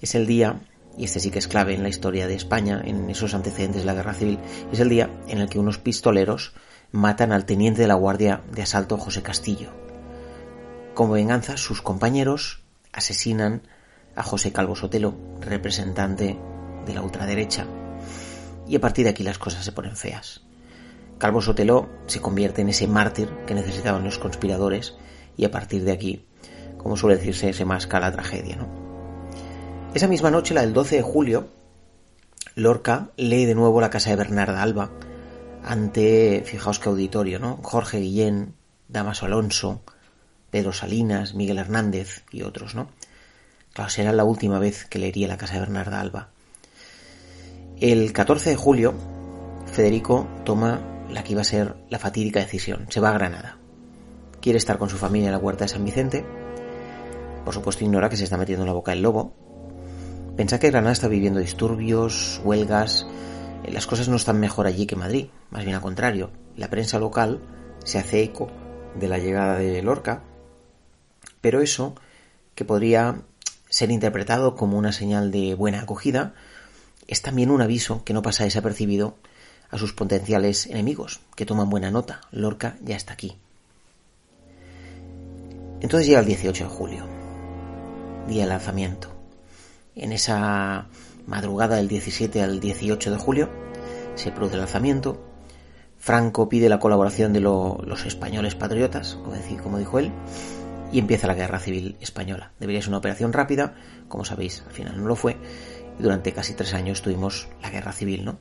Es 0.00 0.16
el 0.16 0.26
día, 0.26 0.60
y 0.98 1.04
este 1.04 1.20
sí 1.20 1.30
que 1.30 1.38
es 1.38 1.46
clave 1.46 1.74
en 1.74 1.84
la 1.84 1.88
historia 1.88 2.26
de 2.26 2.34
España, 2.34 2.82
en 2.84 3.08
esos 3.08 3.32
antecedentes 3.32 3.82
de 3.82 3.86
la 3.86 3.94
guerra 3.94 4.14
civil, 4.14 4.40
es 4.72 4.80
el 4.80 4.88
día 4.88 5.08
en 5.28 5.38
el 5.38 5.48
que 5.48 5.60
unos 5.60 5.78
pistoleros 5.78 6.54
matan 6.90 7.30
al 7.30 7.44
teniente 7.44 7.82
de 7.82 7.88
la 7.88 7.94
Guardia 7.94 8.42
de 8.50 8.62
Asalto 8.62 8.98
José 8.98 9.22
Castillo. 9.22 9.70
Como 10.94 11.12
venganza, 11.12 11.56
sus 11.56 11.82
compañeros 11.82 12.64
asesinan 12.92 13.62
a 14.16 14.24
José 14.24 14.50
Calvo 14.50 14.74
Sotelo, 14.74 15.14
representante 15.40 16.36
de 16.84 16.94
la 16.94 17.02
ultraderecha. 17.02 17.64
Y 18.66 18.74
a 18.74 18.80
partir 18.80 19.04
de 19.04 19.10
aquí 19.10 19.22
las 19.22 19.38
cosas 19.38 19.64
se 19.64 19.70
ponen 19.70 19.94
feas. 19.94 20.45
Calvo 21.18 21.40
Sotelo 21.40 21.88
se 22.06 22.20
convierte 22.20 22.62
en 22.62 22.68
ese 22.68 22.86
mártir 22.86 23.28
que 23.46 23.54
necesitaban 23.54 24.04
los 24.04 24.18
conspiradores 24.18 24.94
y 25.36 25.44
a 25.44 25.50
partir 25.50 25.84
de 25.84 25.92
aquí 25.92 26.26
como 26.86 26.96
suele 26.96 27.16
decirse, 27.16 27.52
se 27.52 27.64
masca 27.64 27.98
la 27.98 28.12
tragedia. 28.12 28.54
¿no? 28.54 28.68
Esa 29.92 30.06
misma 30.06 30.30
noche, 30.30 30.54
la 30.54 30.60
del 30.60 30.72
12 30.72 30.94
de 30.94 31.02
julio, 31.02 31.48
Lorca 32.54 33.10
lee 33.16 33.44
de 33.44 33.56
nuevo 33.56 33.80
la 33.80 33.90
casa 33.90 34.10
de 34.10 34.16
Bernarda 34.16 34.62
Alba 34.62 34.92
ante, 35.64 36.44
fijaos 36.46 36.78
qué 36.78 36.88
auditorio, 36.88 37.40
¿no? 37.40 37.58
Jorge 37.64 37.98
Guillén, 37.98 38.54
Damaso 38.86 39.26
Alonso, 39.26 39.82
Pedro 40.52 40.72
Salinas, 40.72 41.34
Miguel 41.34 41.58
Hernández 41.58 42.22
y 42.30 42.42
otros, 42.42 42.76
¿no? 42.76 42.88
Claro, 43.72 43.90
será 43.90 44.12
la 44.12 44.22
última 44.22 44.60
vez 44.60 44.84
que 44.84 45.00
leería 45.00 45.26
la 45.26 45.38
casa 45.38 45.54
de 45.54 45.60
Bernarda 45.60 46.00
Alba. 46.00 46.28
El 47.80 48.12
14 48.12 48.50
de 48.50 48.56
julio, 48.56 48.94
Federico 49.72 50.28
toma 50.44 50.95
la 51.16 51.24
que 51.24 51.32
iba 51.32 51.40
a 51.40 51.44
ser 51.44 51.74
la 51.90 51.98
fatídica 51.98 52.38
decisión. 52.38 52.86
Se 52.90 53.00
va 53.00 53.10
a 53.10 53.14
Granada. 53.14 53.58
Quiere 54.40 54.58
estar 54.58 54.78
con 54.78 54.88
su 54.88 54.96
familia 54.96 55.26
en 55.26 55.32
la 55.32 55.38
huerta 55.38 55.64
de 55.64 55.68
San 55.68 55.84
Vicente 55.84 56.24
por 57.46 57.54
supuesto 57.54 57.84
ignora 57.84 58.08
que 58.08 58.16
se 58.16 58.24
está 58.24 58.36
metiendo 58.36 58.64
en 58.64 58.66
la 58.66 58.72
boca 58.72 58.92
el 58.92 59.02
lobo. 59.02 59.32
Pensa 60.36 60.58
que 60.58 60.68
Granada 60.68 60.92
está 60.92 61.06
viviendo 61.06 61.38
disturbios, 61.38 62.40
huelgas. 62.42 63.06
Eh, 63.62 63.70
las 63.70 63.86
cosas 63.86 64.08
no 64.08 64.16
están 64.16 64.40
mejor 64.40 64.66
allí 64.66 64.84
que 64.84 64.96
Madrid, 64.96 65.28
más 65.50 65.62
bien 65.62 65.76
al 65.76 65.80
contrario. 65.80 66.32
La 66.56 66.70
prensa 66.70 66.98
local 66.98 67.40
se 67.84 68.00
hace 68.00 68.24
eco 68.24 68.50
de 68.96 69.06
la 69.06 69.18
llegada 69.18 69.58
de 69.58 69.80
Lorca, 69.80 70.24
pero 71.40 71.60
eso, 71.60 71.94
que 72.56 72.64
podría 72.64 73.22
ser 73.68 73.92
interpretado 73.92 74.56
como 74.56 74.76
una 74.76 74.90
señal 74.90 75.30
de 75.30 75.54
buena 75.54 75.82
acogida, 75.82 76.34
es 77.06 77.22
también 77.22 77.52
un 77.52 77.62
aviso 77.62 78.02
que 78.02 78.12
no 78.12 78.22
pasa 78.22 78.42
desapercibido 78.42 79.18
a 79.70 79.78
sus 79.78 79.92
potenciales 79.92 80.66
enemigos, 80.66 81.20
que 81.34 81.46
toman 81.46 81.70
buena 81.70 81.90
nota. 81.90 82.20
Lorca 82.30 82.76
ya 82.82 82.96
está 82.96 83.12
aquí. 83.12 83.36
Entonces 85.80 86.06
llega 86.06 86.20
el 86.20 86.26
18 86.26 86.64
de 86.64 86.70
julio 86.70 87.16
día 88.26 88.42
de 88.42 88.48
lanzamiento. 88.48 89.08
En 89.94 90.12
esa 90.12 90.86
madrugada 91.26 91.76
del 91.76 91.88
17 91.88 92.42
al 92.42 92.60
18 92.60 93.10
de 93.10 93.16
julio 93.16 93.48
se 94.14 94.30
produce 94.32 94.54
el 94.54 94.60
lanzamiento. 94.60 95.22
Franco 95.98 96.48
pide 96.48 96.68
la 96.68 96.78
colaboración 96.78 97.32
de 97.32 97.40
los 97.40 98.06
españoles 98.06 98.54
patriotas, 98.54 99.18
como 99.62 99.78
dijo 99.78 99.98
él, 99.98 100.12
y 100.92 100.98
empieza 100.98 101.26
la 101.26 101.34
guerra 101.34 101.58
civil 101.58 101.96
española. 102.00 102.52
Debería 102.60 102.80
ser 102.80 102.90
una 102.90 102.98
operación 102.98 103.32
rápida, 103.32 103.74
como 104.08 104.24
sabéis, 104.24 104.62
al 104.66 104.72
final 104.72 104.98
no 104.98 105.08
lo 105.08 105.16
fue, 105.16 105.36
y 105.98 106.02
durante 106.02 106.32
casi 106.32 106.54
tres 106.54 106.74
años 106.74 107.02
tuvimos 107.02 107.48
la 107.62 107.70
guerra 107.70 107.92
civil, 107.92 108.24
¿no? 108.24 108.38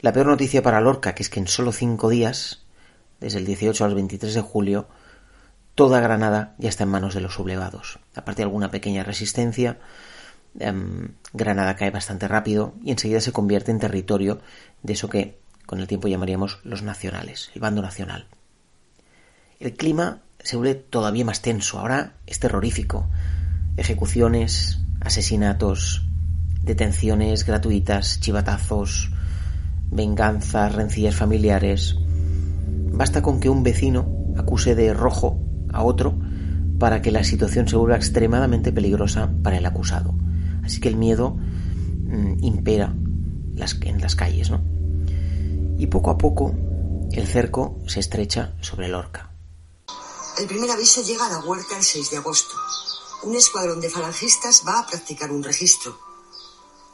La 0.00 0.12
peor 0.12 0.26
noticia 0.26 0.62
para 0.62 0.80
Lorca, 0.80 1.14
que 1.14 1.22
es 1.22 1.30
que 1.30 1.40
en 1.40 1.48
solo 1.48 1.72
cinco 1.72 2.10
días, 2.10 2.64
desde 3.20 3.38
el 3.38 3.46
18 3.46 3.84
al 3.84 3.94
23 3.94 4.34
de 4.34 4.40
julio, 4.42 4.88
toda 5.74 6.00
Granada 6.00 6.54
ya 6.58 6.68
está 6.68 6.84
en 6.84 6.90
manos 6.90 7.14
de 7.14 7.20
los 7.20 7.34
sublevados. 7.34 7.98
Aparte 8.14 8.42
de 8.42 8.44
alguna 8.44 8.70
pequeña 8.70 9.04
resistencia, 9.04 9.78
em, 10.58 11.08
Granada 11.32 11.76
cae 11.76 11.90
bastante 11.90 12.28
rápido 12.28 12.74
y 12.82 12.90
enseguida 12.90 13.20
se 13.20 13.32
convierte 13.32 13.70
en 13.70 13.78
territorio 13.78 14.40
de 14.82 14.92
eso 14.92 15.08
que 15.08 15.38
con 15.64 15.80
el 15.80 15.86
tiempo 15.86 16.08
llamaríamos 16.08 16.60
los 16.62 16.82
nacionales, 16.82 17.50
el 17.54 17.60
bando 17.60 17.82
nacional. 17.82 18.26
El 19.58 19.74
clima 19.74 20.20
se 20.38 20.56
vuelve 20.56 20.74
todavía 20.74 21.24
más 21.24 21.42
tenso, 21.42 21.78
ahora 21.78 22.14
es 22.26 22.38
terrorífico. 22.38 23.08
Ejecuciones, 23.76 24.78
asesinatos, 25.00 26.06
detenciones 26.62 27.44
gratuitas, 27.44 28.20
chivatazos, 28.20 29.10
venganzas, 29.90 30.74
rencillas 30.74 31.14
familiares. 31.14 31.96
Basta 32.92 33.22
con 33.22 33.40
que 33.40 33.48
un 33.48 33.62
vecino 33.62 34.06
acuse 34.36 34.74
de 34.74 34.92
rojo 34.94 35.40
a 35.72 35.82
otro 35.82 36.18
para 36.78 37.02
que 37.02 37.10
la 37.10 37.24
situación 37.24 37.68
se 37.68 37.76
vuelva 37.76 37.96
extremadamente 37.96 38.72
peligrosa 38.72 39.30
para 39.42 39.58
el 39.58 39.66
acusado. 39.66 40.14
Así 40.62 40.80
que 40.80 40.88
el 40.88 40.96
miedo 40.96 41.36
mm, 41.36 42.44
impera 42.44 42.94
las, 43.54 43.76
en 43.82 44.00
las 44.00 44.16
calles, 44.16 44.50
¿no? 44.50 44.60
Y 45.78 45.86
poco 45.86 46.10
a 46.10 46.18
poco 46.18 46.54
el 47.12 47.26
cerco 47.26 47.78
se 47.86 48.00
estrecha 48.00 48.54
sobre 48.60 48.88
Lorca. 48.88 49.30
El 50.38 50.46
primer 50.46 50.70
aviso 50.70 51.02
llega 51.02 51.26
a 51.26 51.30
la 51.30 51.38
huerta 51.40 51.76
el 51.76 51.82
6 51.82 52.10
de 52.10 52.16
agosto. 52.18 52.54
Un 53.24 53.34
escuadrón 53.34 53.80
de 53.80 53.88
falangistas 53.88 54.62
va 54.66 54.80
a 54.80 54.86
practicar 54.86 55.30
un 55.30 55.42
registro. 55.42 56.05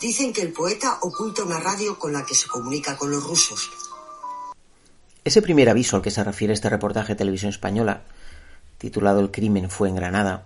Dicen 0.02 0.32
que 0.32 0.42
el 0.42 0.52
poeta 0.52 0.98
oculta 1.02 1.44
una 1.44 1.60
radio 1.60 1.96
con 1.96 2.12
la 2.12 2.26
que 2.26 2.34
se 2.34 2.48
comunica 2.48 2.96
con 2.96 3.12
los 3.12 3.22
rusos. 3.22 3.70
Ese 5.22 5.40
primer 5.40 5.70
aviso 5.70 5.94
al 5.94 6.02
que 6.02 6.10
se 6.10 6.24
refiere 6.24 6.52
este 6.52 6.68
reportaje 6.68 7.12
de 7.12 7.18
televisión 7.18 7.50
española 7.50 8.02
titulado 8.78 9.20
El 9.20 9.30
crimen 9.30 9.70
fue 9.70 9.88
en 9.88 9.94
Granada. 9.94 10.44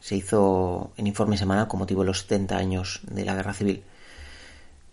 Se 0.00 0.14
hizo 0.14 0.92
en 0.96 1.08
informe 1.08 1.36
semanal 1.36 1.66
con 1.66 1.80
motivo 1.80 2.02
de 2.02 2.06
los 2.06 2.20
70 2.20 2.56
años 2.56 3.00
de 3.02 3.24
la 3.24 3.34
Guerra 3.34 3.54
Civil. 3.54 3.82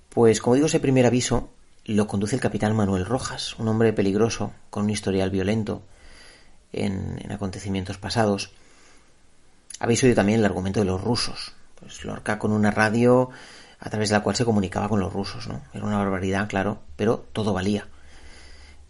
Pues 0.09 0.41
como 0.41 0.55
digo, 0.55 0.65
ese 0.65 0.79
primer 0.79 1.05
aviso 1.05 1.49
lo 1.85 2.07
conduce 2.07 2.33
el 2.33 2.41
capitán 2.41 2.75
Manuel 2.75 3.05
Rojas, 3.05 3.59
un 3.59 3.67
hombre 3.67 3.93
peligroso, 3.93 4.53
con 4.71 4.85
un 4.85 4.89
historial 4.89 5.29
violento 5.29 5.83
en, 6.73 7.31
acontecimientos 7.31 7.99
pasados. 7.99 8.49
Habéis 9.77 10.03
oído 10.03 10.15
también 10.15 10.39
el 10.39 10.45
argumento 10.45 10.79
de 10.79 10.87
los 10.87 10.99
rusos. 10.99 11.53
Pues 11.81 12.05
Lorca 12.05 12.39
con 12.39 12.53
una 12.53 12.71
radio 12.71 13.29
a 13.79 13.89
través 13.89 14.09
de 14.09 14.15
la 14.15 14.23
cual 14.23 14.38
se 14.38 14.45
comunicaba 14.45 14.88
con 14.88 15.01
los 15.01 15.11
rusos, 15.11 15.47
¿no? 15.47 15.61
Era 15.73 15.83
una 15.83 15.97
barbaridad, 15.97 16.47
claro, 16.47 16.83
pero 16.95 17.27
todo 17.33 17.51
valía. 17.51 17.88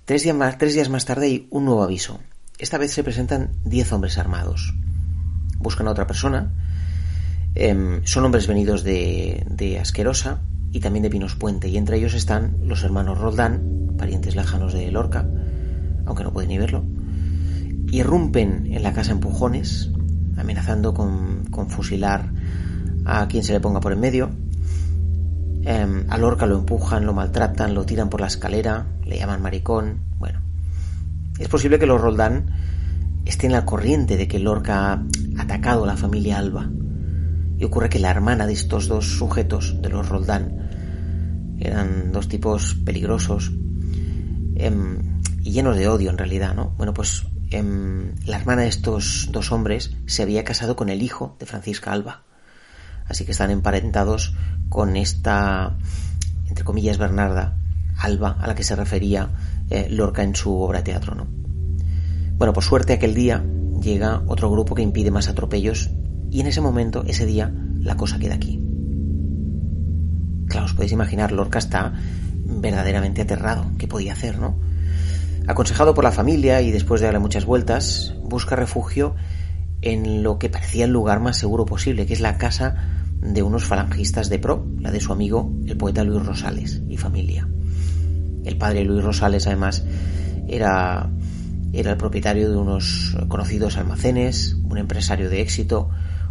Tres 0.05 0.23
días 0.23 0.89
más, 0.89 1.05
tarde 1.05 1.25
hay 1.25 1.47
un 1.49 1.65
nuevo 1.65 1.83
aviso, 1.83 2.19
esta 2.61 2.77
vez 2.77 2.91
se 2.91 3.03
presentan 3.03 3.49
10 3.65 3.91
hombres 3.93 4.19
armados. 4.19 4.75
Buscan 5.57 5.87
a 5.87 5.91
otra 5.91 6.05
persona. 6.05 6.51
Em, 7.55 8.05
son 8.05 8.23
hombres 8.23 8.45
venidos 8.45 8.83
de, 8.83 9.47
de, 9.49 9.79
Asquerosa 9.79 10.41
y 10.71 10.79
también 10.79 11.01
de 11.01 11.09
Pinos 11.09 11.33
Puente. 11.33 11.69
Y 11.69 11.77
entre 11.77 11.97
ellos 11.97 12.13
están 12.13 12.57
los 12.61 12.83
hermanos 12.83 13.17
Roldán, 13.17 13.95
parientes 13.97 14.35
lejanos 14.35 14.73
de 14.73 14.91
Lorca, 14.91 15.27
aunque 16.05 16.23
no 16.23 16.33
pueden 16.33 16.49
ni 16.49 16.59
verlo. 16.59 16.85
Irrumpen 17.91 18.67
en 18.71 18.83
la 18.83 18.93
casa 18.93 19.11
empujones, 19.11 19.89
amenazando 20.37 20.93
con, 20.93 21.47
fusilar 21.69 22.31
a 23.05 23.27
quien 23.27 23.43
se 23.43 23.53
le 23.53 23.59
ponga 23.59 23.79
por 23.79 23.93
en 23.93 23.99
medio. 23.99 24.29
Em, 25.63 26.05
a 26.09 26.17
Lorca 26.17 26.45
lo 26.45 26.57
empujan, 26.57 27.05
lo 27.05 27.13
maltratan, 27.13 27.73
lo 27.73 27.85
tiran 27.85 28.09
por 28.09 28.21
la 28.21 28.27
escalera, 28.27 28.87
le 29.05 29.17
llaman 29.17 29.41
maricón. 29.41 29.99
Bueno, 30.17 30.41
es 31.37 31.47
posible 31.47 31.77
que 31.77 31.85
los 31.85 32.01
Roldán 32.01 32.45
estén 33.25 33.51
la 33.51 33.65
corriente 33.65 34.17
de 34.17 34.27
que 34.27 34.39
Lorca 34.39 34.93
ha 34.93 35.03
atacado 35.37 35.83
a 35.83 35.87
la 35.87 35.97
familia 35.97 36.39
Alba. 36.39 36.69
Y 37.57 37.63
ocurre 37.63 37.89
que 37.89 37.99
la 37.99 38.09
hermana 38.09 38.47
de 38.47 38.53
estos 38.53 38.87
dos 38.87 39.05
sujetos, 39.05 39.81
de 39.81 39.89
los 39.89 40.09
Roldán, 40.09 41.57
eran 41.59 42.11
dos 42.11 42.27
tipos 42.27 42.73
peligrosos 42.83 43.51
em, 44.55 45.21
y 45.43 45.51
llenos 45.51 45.77
de 45.77 45.87
odio 45.87 46.09
en 46.09 46.17
realidad, 46.17 46.55
¿no? 46.55 46.73
Bueno, 46.77 46.93
pues 46.93 47.27
em, 47.51 48.15
la 48.25 48.37
hermana 48.37 48.63
de 48.63 48.67
estos 48.67 49.29
dos 49.31 49.51
hombres 49.51 49.95
se 50.07 50.23
había 50.23 50.43
casado 50.43 50.75
con 50.75 50.89
el 50.89 51.03
hijo 51.03 51.35
de 51.39 51.45
Francisca 51.45 51.91
Alba. 51.91 52.23
Así 53.07 53.25
que 53.25 53.31
están 53.31 53.51
emparentados 53.51 54.35
con 54.69 54.95
esta, 54.95 55.77
entre 56.47 56.63
comillas, 56.63 56.97
Bernarda 56.97 57.57
Alba, 57.97 58.37
a 58.39 58.47
la 58.47 58.55
que 58.55 58.63
se 58.63 58.75
refería 58.75 59.29
eh, 59.69 59.87
Lorca 59.89 60.23
en 60.23 60.35
su 60.35 60.55
obra 60.59 60.79
de 60.79 60.85
teatro, 60.85 61.15
¿no? 61.15 61.27
Bueno, 62.37 62.53
por 62.53 62.63
suerte 62.63 62.93
aquel 62.93 63.13
día 63.13 63.43
llega 63.81 64.23
otro 64.27 64.49
grupo 64.49 64.75
que 64.75 64.81
impide 64.81 65.11
más 65.11 65.27
atropellos 65.27 65.91
y 66.31 66.39
en 66.39 66.47
ese 66.47 66.61
momento, 66.61 67.03
ese 67.05 67.25
día, 67.25 67.53
la 67.79 67.95
cosa 67.97 68.17
queda 68.17 68.35
aquí. 68.35 68.59
Claro, 70.47 70.65
os 70.65 70.73
podéis 70.73 70.91
imaginar, 70.91 71.31
Lorca 71.31 71.59
está 71.59 71.93
verdaderamente 72.45 73.21
aterrado. 73.21 73.65
¿Qué 73.77 73.87
podía 73.87 74.13
hacer, 74.13 74.39
no? 74.39 74.57
Aconsejado 75.47 75.93
por 75.93 76.03
la 76.03 76.11
familia 76.11 76.61
y 76.61 76.71
después 76.71 77.01
de 77.01 77.07
darle 77.07 77.19
muchas 77.19 77.45
vueltas, 77.45 78.15
busca 78.23 78.55
refugio 78.55 79.15
en 79.81 80.23
lo 80.23 80.37
que 80.37 80.49
parecía 80.49 80.85
el 80.85 80.91
lugar 80.91 81.19
más 81.19 81.37
seguro 81.37 81.65
posible, 81.65 82.05
que 82.05 82.13
es 82.13 82.19
la 82.19 82.37
casa 82.37 82.75
de 83.21 83.43
unos 83.43 83.65
falangistas 83.65 84.29
de 84.29 84.39
pro, 84.39 84.65
la 84.79 84.91
de 84.91 84.99
su 84.99 85.11
amigo, 85.11 85.51
el 85.67 85.77
poeta 85.77 86.03
Luis 86.03 86.25
Rosales 86.25 86.81
y 86.87 86.97
familia. 86.97 87.47
El 88.43 88.57
padre 88.57 88.83
Luis 88.83 89.03
Rosales, 89.03 89.45
además, 89.47 89.83
era, 90.47 91.09
era 91.73 91.91
el 91.91 91.97
propietario 91.97 92.49
de 92.49 92.57
unos 92.57 93.15
conocidos 93.27 93.77
almacenes, 93.77 94.55
un 94.63 94.77
empresario 94.77 95.29
de 95.29 95.41
éxito, 95.41 95.89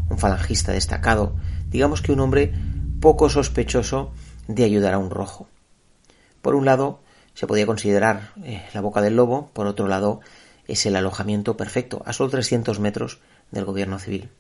un 0.09 0.19
falangista 0.19 0.73
destacado, 0.73 1.37
digamos 1.69 2.03
que 2.03 2.13
un 2.13 2.21
hombre 2.21 2.53
poco 3.01 3.31
sospechoso 3.31 4.13
de 4.49 4.65
ayudar 4.65 4.95
a 4.95 4.99
un 4.99 5.11
rojo. 5.11 5.49
Por 6.43 6.55
un 6.55 6.65
lado, 6.65 7.01
se 7.35 7.47
podía 7.47 7.67
considerar 7.67 8.33
eh, 8.43 8.63
la 8.75 8.81
boca 8.81 9.01
del 9.01 9.17
lobo, 9.17 9.51
por 9.53 9.67
otro 9.67 9.87
lado, 9.87 10.21
es 10.67 10.85
el 10.87 10.97
alojamiento 10.97 11.57
perfecto, 11.57 12.03
a 12.05 12.13
solo 12.13 12.31
300 12.31 12.81
metros 12.81 13.21
del 13.51 13.65
gobierno 13.65 13.99
civil. 13.99 14.31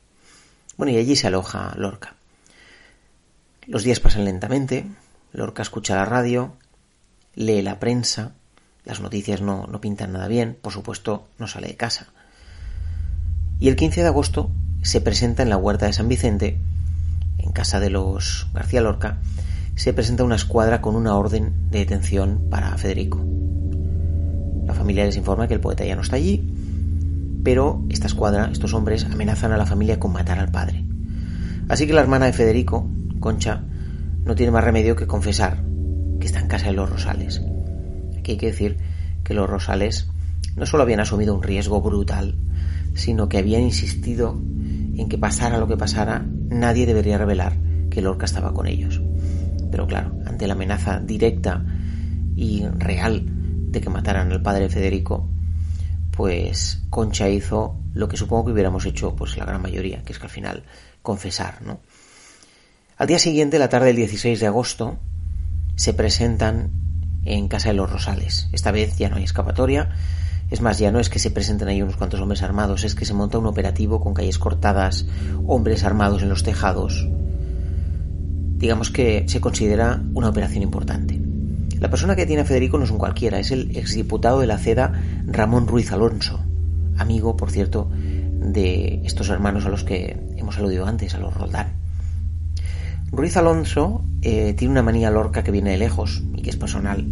Bueno, 0.77 0.93
y 0.93 0.97
allí 0.97 1.17
se 1.17 1.27
aloja 1.27 1.75
Lorca. 1.77 2.15
Los 3.67 3.85
días 3.85 4.01
pasan 4.01 4.25
lentamente, 4.25 4.87
Lorca 5.33 5.63
escucha 5.63 5.97
la 5.97 6.05
radio, 6.05 6.55
lee 7.35 7.63
la 7.63 7.79
prensa, 7.79 8.33
las 8.85 9.01
noticias 9.01 9.41
no, 9.41 9.67
no 9.67 9.81
pintan 9.81 10.13
nada 10.13 10.29
bien, 10.29 10.57
por 10.61 10.73
supuesto 10.73 11.29
no 11.39 11.47
sale 11.47 11.69
de 11.69 11.77
casa. 11.77 12.09
Y 13.59 13.69
el 13.69 13.77
15 13.77 14.01
de 14.01 14.07
agosto 14.09 14.51
se 14.83 15.01
presenta 15.01 15.43
en 15.43 15.51
la 15.51 15.59
huerta 15.59 15.87
de 15.87 15.93
San 15.93 16.09
Vicente, 16.09 16.59
en 17.39 17.53
casa 17.53 17.81
de 17.81 17.91
los 17.91 18.49
García 18.55 18.81
Lorca, 18.81 19.19
se 19.77 19.93
presenta 19.93 20.25
una 20.25 20.37
escuadra 20.37 20.81
con 20.81 20.97
una 20.97 21.17
orden 21.17 21.71
de 21.71 21.81
detención 21.81 22.49
para 22.51 22.77
Federico. 22.77 23.25
La 24.67 24.75
familia 24.75 25.05
les 25.05 25.17
informa 25.17 25.49
que 25.49 25.55
el 25.55 25.61
poeta 25.61 25.85
ya 25.85 25.97
no 25.97 26.03
está 26.03 26.17
allí, 26.17 26.60
pero 27.43 27.85
esta 27.89 28.07
escuadra, 28.07 28.51
estos 28.53 28.75
hombres, 28.75 29.05
amenazan 29.05 29.53
a 29.53 29.57
la 29.57 29.67
familia 29.67 29.99
con 29.99 30.13
matar 30.13 30.39
al 30.39 30.51
padre. 30.51 30.85
Así 31.69 31.87
que 31.87 31.93
la 31.93 32.01
hermana 32.01 32.27
de 32.27 32.33
Federico, 32.33 32.91
Concha, 33.21 33.65
no 34.25 34.35
tiene 34.35 34.53
más 34.53 34.65
remedio 34.65 34.97
que 34.97 35.07
confesar 35.07 35.65
que 36.19 36.27
está 36.27 36.41
en 36.41 36.49
casa 36.49 36.67
de 36.67 36.73
los 36.73 36.91
Rosales. 36.91 37.43
Aquí 38.19 38.33
hay 38.33 38.39
que 38.39 38.47
decir 38.47 38.77
que 39.25 39.35
los 39.35 39.49
Rosales 39.49 40.11
no 40.57 40.67
solo 40.67 40.83
habían 40.83 41.01
asumido 41.01 41.35
un 41.35 41.43
riesgo 41.43 41.81
brutal, 41.81 42.37
sino 42.95 43.29
que 43.29 43.39
habían 43.39 43.63
insistido 43.63 44.41
en 44.97 45.09
que 45.09 45.19
pasara 45.19 45.59
lo 45.59 45.69
que 45.69 45.77
pasara, 45.77 46.27
nadie 46.49 46.87
debería 46.87 47.19
revelar 47.19 47.57
que 47.89 48.03
Lorca 48.03 48.27
estaba 48.27 48.53
con 48.53 48.67
ellos. 48.67 49.01
Pero 49.71 49.87
claro, 49.87 50.19
ante 50.27 50.47
la 50.47 50.55
amenaza 50.55 51.01
directa 51.01 51.65
y 52.37 52.67
real 52.67 53.25
de 53.71 53.81
que 53.81 53.91
mataran 53.91 54.33
al 54.33 54.43
padre 54.43 54.69
Federico, 54.69 55.31
pues 56.21 56.83
Concha 56.91 57.31
hizo 57.31 57.81
lo 57.95 58.07
que 58.07 58.19
supongo 58.19 58.45
que 58.45 58.53
hubiéramos 58.53 58.85
hecho 58.85 59.17
pues 59.17 59.39
la 59.39 59.47
gran 59.47 59.63
mayoría, 59.63 60.03
que 60.03 60.13
es 60.13 60.19
que 60.19 60.27
al 60.27 60.31
final 60.31 60.65
confesar, 61.01 61.63
¿no? 61.63 61.81
Al 62.99 63.07
día 63.07 63.19
siguiente, 63.19 63.59
la 63.59 63.71
tarde 63.71 63.87
del 63.87 63.97
16 63.97 64.39
de 64.39 64.47
agosto, 64.47 64.99
se 65.77 65.95
presentan 65.95 66.73
en 67.25 67.49
Casa 67.49 67.71
de 67.71 67.75
los 67.77 67.91
Rosales. 67.91 68.51
Esta 68.53 68.71
vez 68.71 68.99
ya 68.99 69.09
no 69.09 69.17
hay 69.17 69.25
escapatoria. 69.25 69.93
Es 70.51 70.61
más, 70.61 70.79
ya 70.79 70.93
no 70.93 71.01
es 71.01 71.09
que 71.09 71.19
se 71.19 71.31
presenten 71.31 71.69
ahí 71.69 71.81
unos 71.81 71.97
cuantos 71.97 72.21
hombres 72.21 72.43
armados, 72.43 72.85
es 72.85 72.95
que 72.95 73.07
se 73.07 73.15
monta 73.15 73.39
un 73.39 73.47
operativo 73.47 74.03
con 74.03 74.13
calles 74.13 74.39
cortadas, 74.39 75.07
hombres 75.47 75.85
armados 75.85 76.21
en 76.21 76.29
los 76.29 76.43
tejados, 76.43 77.09
digamos 78.59 78.91
que 78.91 79.25
se 79.27 79.41
considera 79.41 80.03
una 80.13 80.29
operación 80.29 80.63
importante. 80.63 81.30
La 81.81 81.89
persona 81.89 82.15
que 82.15 82.27
tiene 82.27 82.43
a 82.43 82.45
Federico 82.45 82.77
no 82.77 82.85
es 82.85 82.91
un 82.91 82.99
cualquiera, 82.99 83.39
es 83.39 83.51
el 83.51 83.75
exdiputado 83.75 84.41
de 84.41 84.47
la 84.47 84.59
CEDA 84.59 84.93
Ramón 85.27 85.67
Ruiz 85.67 85.91
Alonso, 85.93 86.41
amigo, 86.99 87.39
por 87.39 87.51
cierto, 87.51 87.91
de 87.91 89.01
estos 89.05 89.31
hermanos 89.31 89.65
a 89.65 89.71
los 89.71 89.83
que 89.83 90.19
hemos 90.37 90.59
aludido 90.59 90.85
antes, 90.85 91.15
a 91.15 91.19
los 91.19 91.33
Roldán. 91.33 91.73
Ruiz 93.11 93.35
Alonso 93.39 94.05
eh, 94.21 94.53
tiene 94.53 94.73
una 94.73 94.83
manía 94.83 95.11
lorca 95.11 95.43
que 95.43 95.51
viene 95.51 95.71
de 95.71 95.79
lejos 95.79 96.23
y 96.37 96.43
que 96.43 96.51
es 96.51 96.57
personal. 96.57 97.07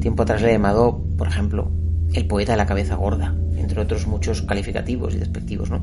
Tiempo 0.00 0.22
atrás 0.22 0.40
le 0.40 0.50
he 0.50 0.52
llamado, 0.52 1.04
por 1.18 1.26
ejemplo, 1.26 1.72
el 2.14 2.28
poeta 2.28 2.52
de 2.52 2.58
la 2.58 2.66
cabeza 2.66 2.94
gorda, 2.94 3.34
entre 3.56 3.80
otros 3.80 4.06
muchos 4.06 4.42
calificativos 4.42 5.14
y 5.14 5.18
despectivos, 5.18 5.68
¿no? 5.68 5.82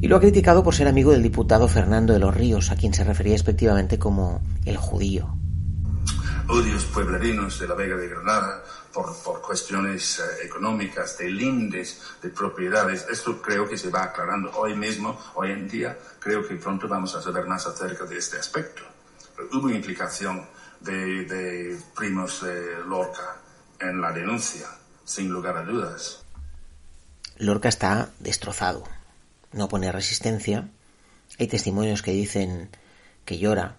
y 0.00 0.08
lo 0.08 0.16
ha 0.16 0.20
criticado 0.20 0.64
por 0.64 0.74
ser 0.74 0.88
amigo 0.88 1.12
del 1.12 1.22
diputado 1.22 1.68
Fernando 1.68 2.12
de 2.12 2.18
los 2.18 2.34
Ríos, 2.34 2.72
a 2.72 2.76
quien 2.76 2.92
se 2.92 3.04
refería 3.04 3.34
respectivamente 3.34 3.98
como 3.98 4.40
el 4.64 4.76
judío. 4.76 5.36
Odios 6.48 6.84
pueblerinos 6.84 7.58
de 7.58 7.68
la 7.68 7.74
Vega 7.74 7.96
de 7.96 8.08
Granada 8.08 8.64
por, 8.92 9.16
por 9.22 9.40
cuestiones 9.40 10.18
eh, 10.18 10.46
económicas, 10.46 11.16
de 11.18 11.30
lindes, 11.30 12.00
de 12.22 12.28
propiedades. 12.30 13.06
Esto 13.10 13.40
creo 13.40 13.68
que 13.68 13.78
se 13.78 13.90
va 13.90 14.04
aclarando 14.04 14.50
hoy 14.56 14.74
mismo, 14.74 15.18
hoy 15.34 15.52
en 15.52 15.68
día. 15.68 15.98
Creo 16.18 16.46
que 16.46 16.56
pronto 16.56 16.88
vamos 16.88 17.14
a 17.14 17.22
saber 17.22 17.46
más 17.46 17.66
acerca 17.66 18.04
de 18.04 18.18
este 18.18 18.38
aspecto. 18.38 18.82
Pero 19.36 19.48
hubo 19.52 19.70
implicación 19.70 20.46
de, 20.80 21.24
de 21.24 21.80
primos 21.96 22.42
de 22.42 22.84
Lorca 22.86 23.36
en 23.80 24.00
la 24.00 24.12
denuncia, 24.12 24.66
sin 25.04 25.30
lugar 25.30 25.56
a 25.56 25.62
dudas. 25.62 26.24
Lorca 27.38 27.68
está 27.68 28.10
destrozado 28.18 28.84
no 29.52 29.68
pone 29.68 29.92
resistencia. 29.92 30.68
Hay 31.38 31.46
testimonios 31.46 32.02
que 32.02 32.12
dicen 32.12 32.70
que 33.24 33.38
llora. 33.38 33.76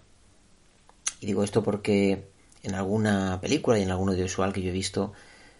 Y 1.20 1.26
digo 1.26 1.44
esto 1.44 1.62
porque 1.62 2.28
en 2.64 2.74
alguna 2.74 3.40
película 3.40 3.78
y 3.78 3.82
en 3.82 3.90
algún 3.90 4.08
audiovisual 4.08 4.52
que 4.52 4.62
yo 4.62 4.70
he 4.70 4.72
visto 4.72 5.12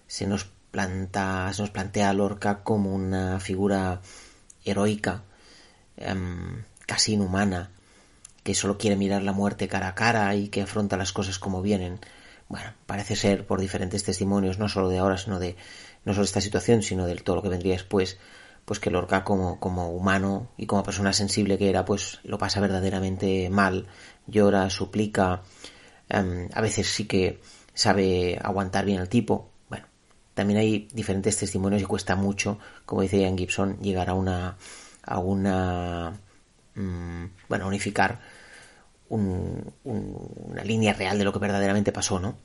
se 0.07 0.27
nos 0.27 0.47
planta, 0.71 1.53
se 1.53 1.63
nos 1.63 1.71
plantea 1.71 2.11
a 2.11 2.15
Lorca 2.15 2.65
como 2.65 2.93
una 2.95 3.39
figura 3.41 4.01
heroica, 4.65 5.23
em, 5.97 6.65
casi 6.87 7.13
inhumana, 7.13 7.71
que 8.43 8.55
solo 8.55 8.77
quiere 8.79 8.97
mirar 8.97 9.23
la 9.23 9.33
muerte 9.33 9.69
cara 9.69 9.89
a 9.89 9.95
cara 9.95 10.35
y 10.35 10.49
que 10.49 10.63
afronta 10.63 10.97
las 10.97 11.13
cosas 11.13 11.39
como 11.39 11.63
vienen. 11.63 12.01
Bueno, 12.49 12.73
parece 12.87 13.17
ser 13.17 13.47
por 13.47 13.61
diferentes 13.61 14.05
testimonios, 14.05 14.59
no 14.59 14.69
solo 14.69 14.89
de 14.89 14.99
ahora, 14.99 15.17
sino 15.17 15.39
de 15.39 15.57
no 16.05 16.13
solo 16.13 16.25
esta 16.25 16.41
situación, 16.41 16.83
sino 16.83 17.07
de 17.07 17.17
todo 17.17 17.37
lo 17.37 17.43
que 17.43 17.49
vendría 17.49 17.75
después, 17.75 18.19
pues 18.65 18.81
que 18.81 18.91
Lorca 18.91 19.25
como, 19.25 19.61
como 19.61 19.91
humano 19.91 20.49
y 20.57 20.67
como 20.67 20.83
persona 20.83 21.13
sensible 21.13 21.59
que 21.59 21.71
era, 21.71 21.85
pues 21.85 22.21
lo 22.25 22.39
pasa 22.39 22.61
verdaderamente 22.61 23.49
mal, 23.51 23.87
llora, 24.27 24.71
suplica, 24.71 25.43
em, 26.09 26.49
a 26.53 26.61
veces 26.61 26.89
sí 26.89 27.07
que 27.07 27.41
sabe 27.75 28.39
aguantar 28.43 28.85
bien 28.85 29.01
al 29.01 29.09
tipo. 29.09 29.51
Bueno, 29.69 29.87
también 30.35 30.59
hay 30.61 30.89
diferentes 30.93 31.37
testimonios 31.37 31.83
y 31.83 31.87
cuesta 31.87 32.17
mucho, 32.17 32.59
como 32.87 33.03
dice 33.03 33.21
Ian 33.21 33.39
Gibson, 33.39 33.79
llegar 33.81 34.11
a 34.11 34.15
una, 34.15 34.57
a 35.03 35.19
una, 35.19 36.13
mm, 36.75 37.25
bueno, 37.49 37.67
unificar 37.67 38.21
una 39.11 40.65
línea 40.65 40.93
real 40.93 41.19
de 41.19 41.25
lo 41.25 41.33
que 41.33 41.39
verdaderamente 41.39 41.93
pasó, 41.93 42.19
¿no? 42.19 42.37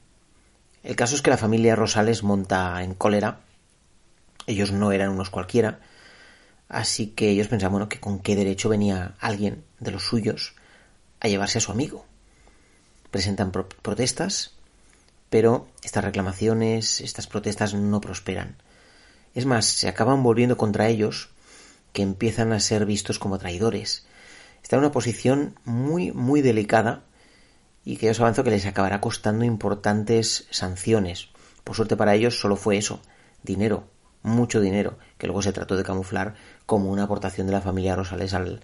El 0.84 0.96
caso 0.96 1.16
es 1.16 1.22
que 1.22 1.32
la 1.32 1.38
familia 1.38 1.76
Rosales 1.76 2.22
monta 2.22 2.84
en 2.84 2.94
cólera. 2.94 3.40
Ellos 4.46 4.72
no 4.72 4.92
eran 4.92 5.10
unos 5.10 5.30
cualquiera, 5.30 5.80
Así 6.70 7.08
que 7.08 7.32
ellos 7.32 7.48
pensaban, 7.48 7.74
bueno, 7.74 7.90
que 7.90 8.00
con 8.00 8.20
qué 8.20 8.36
derecho 8.36 8.70
venía 8.70 9.16
alguien 9.20 9.66
de 9.80 9.92
los 9.92 10.04
suyos 10.04 10.54
a 11.20 11.28
llevarse 11.28 11.58
a 11.58 11.62
su 11.62 11.72
amigo. 11.72 12.06
Presentan 13.12 13.52
protestas, 13.52 14.54
pero 15.30 15.68
estas 15.84 16.04
reclamaciones, 16.04 17.02
estas 17.02 17.28
protestas 17.28 17.74
no 17.74 18.02
prosperan. 18.02 18.56
Es 19.36 19.46
más, 19.46 19.66
se 19.66 19.88
acaban 19.88 20.24
volviendo 20.24 20.58
contra 20.58 20.88
ellos, 20.88 21.30
que 21.94 22.02
empiezan 22.02 22.54
a 22.54 22.60
ser 22.60 22.86
vistos 22.86 23.20
como 23.20 23.40
traidores. 23.40 24.06
Está 24.62 24.76
en 24.76 24.82
una 24.82 24.92
posición 24.92 25.56
muy, 25.66 26.12
muy 26.12 26.42
delicada 26.42 27.04
y 27.86 27.98
que 27.98 28.10
os 28.10 28.20
avanzo 28.20 28.44
que 28.44 28.52
les 28.52 28.66
acabará 28.66 29.02
costando 29.02 29.46
importantes 29.46 30.48
sanciones. 30.52 31.30
Por 31.64 31.76
suerte 31.76 31.96
para 31.96 32.16
ellos 32.16 32.40
solo 32.40 32.56
fue 32.56 32.78
eso, 32.78 33.02
dinero, 33.44 33.88
mucho 34.22 34.62
dinero, 34.62 34.98
que 35.18 35.28
luego 35.28 35.42
se 35.42 35.54
trató 35.54 35.76
de 35.76 35.84
camuflar 35.84 36.36
como 36.66 36.92
una 36.92 37.04
aportación 37.04 37.48
de 37.48 37.54
la 37.54 37.62
familia 37.62 37.96
Rosales 37.96 38.34
al, 38.34 38.62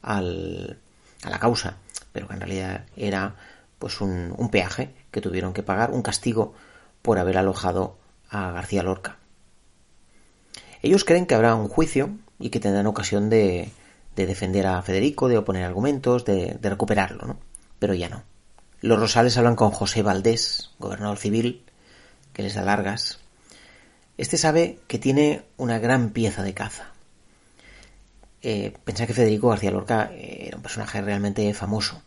al, 0.00 0.78
a 1.22 1.30
la 1.30 1.38
causa, 1.38 1.76
pero 2.12 2.28
que 2.28 2.34
en 2.34 2.40
realidad 2.40 2.86
era 2.96 3.36
pues 3.82 4.00
un, 4.00 4.48
peaje 4.52 4.94
que 5.10 5.20
tuvieron 5.20 5.52
que 5.52 5.64
pagar, 5.64 5.90
un 5.90 6.02
castigo 6.02 6.54
por 7.02 7.18
haber 7.18 7.36
alojado 7.36 7.98
a 8.30 8.52
García 8.52 8.84
Lorca. 8.84 9.18
Ellos 10.82 11.04
creen 11.04 11.26
que 11.26 11.34
habrá 11.34 11.56
un 11.56 11.66
juicio 11.66 12.10
y 12.38 12.50
que 12.50 12.60
tendrán 12.60 12.86
ocasión 12.86 13.28
de, 13.28 13.72
de 14.14 14.26
defender 14.26 14.68
a 14.68 14.80
Federico, 14.82 15.26
de 15.26 15.36
oponer 15.36 15.64
argumentos, 15.64 16.24
de, 16.24 16.56
recuperarlo, 16.62 17.26
¿no? 17.26 17.40
Pero 17.80 17.92
ya 17.94 18.08
no. 18.08 18.22
Los 18.82 19.00
Rosales 19.00 19.36
hablan 19.36 19.56
con 19.56 19.72
José 19.72 20.02
Valdés, 20.02 20.70
gobernador 20.78 21.18
civil, 21.18 21.64
que 22.32 22.44
les 22.44 22.54
da 22.54 22.62
largas. 22.62 23.18
Este 24.16 24.38
sabe 24.38 24.78
que 24.86 25.00
tiene 25.00 25.42
una 25.56 25.80
gran 25.80 26.10
pieza 26.10 26.44
de 26.44 26.54
caza. 26.54 26.92
Eh, 28.42 28.74
que 28.84 29.06
Federico 29.06 29.48
García 29.48 29.72
Lorca 29.72 30.12
era 30.14 30.56
un 30.56 30.62
personaje 30.62 31.02
realmente 31.02 31.52
famoso. 31.52 32.00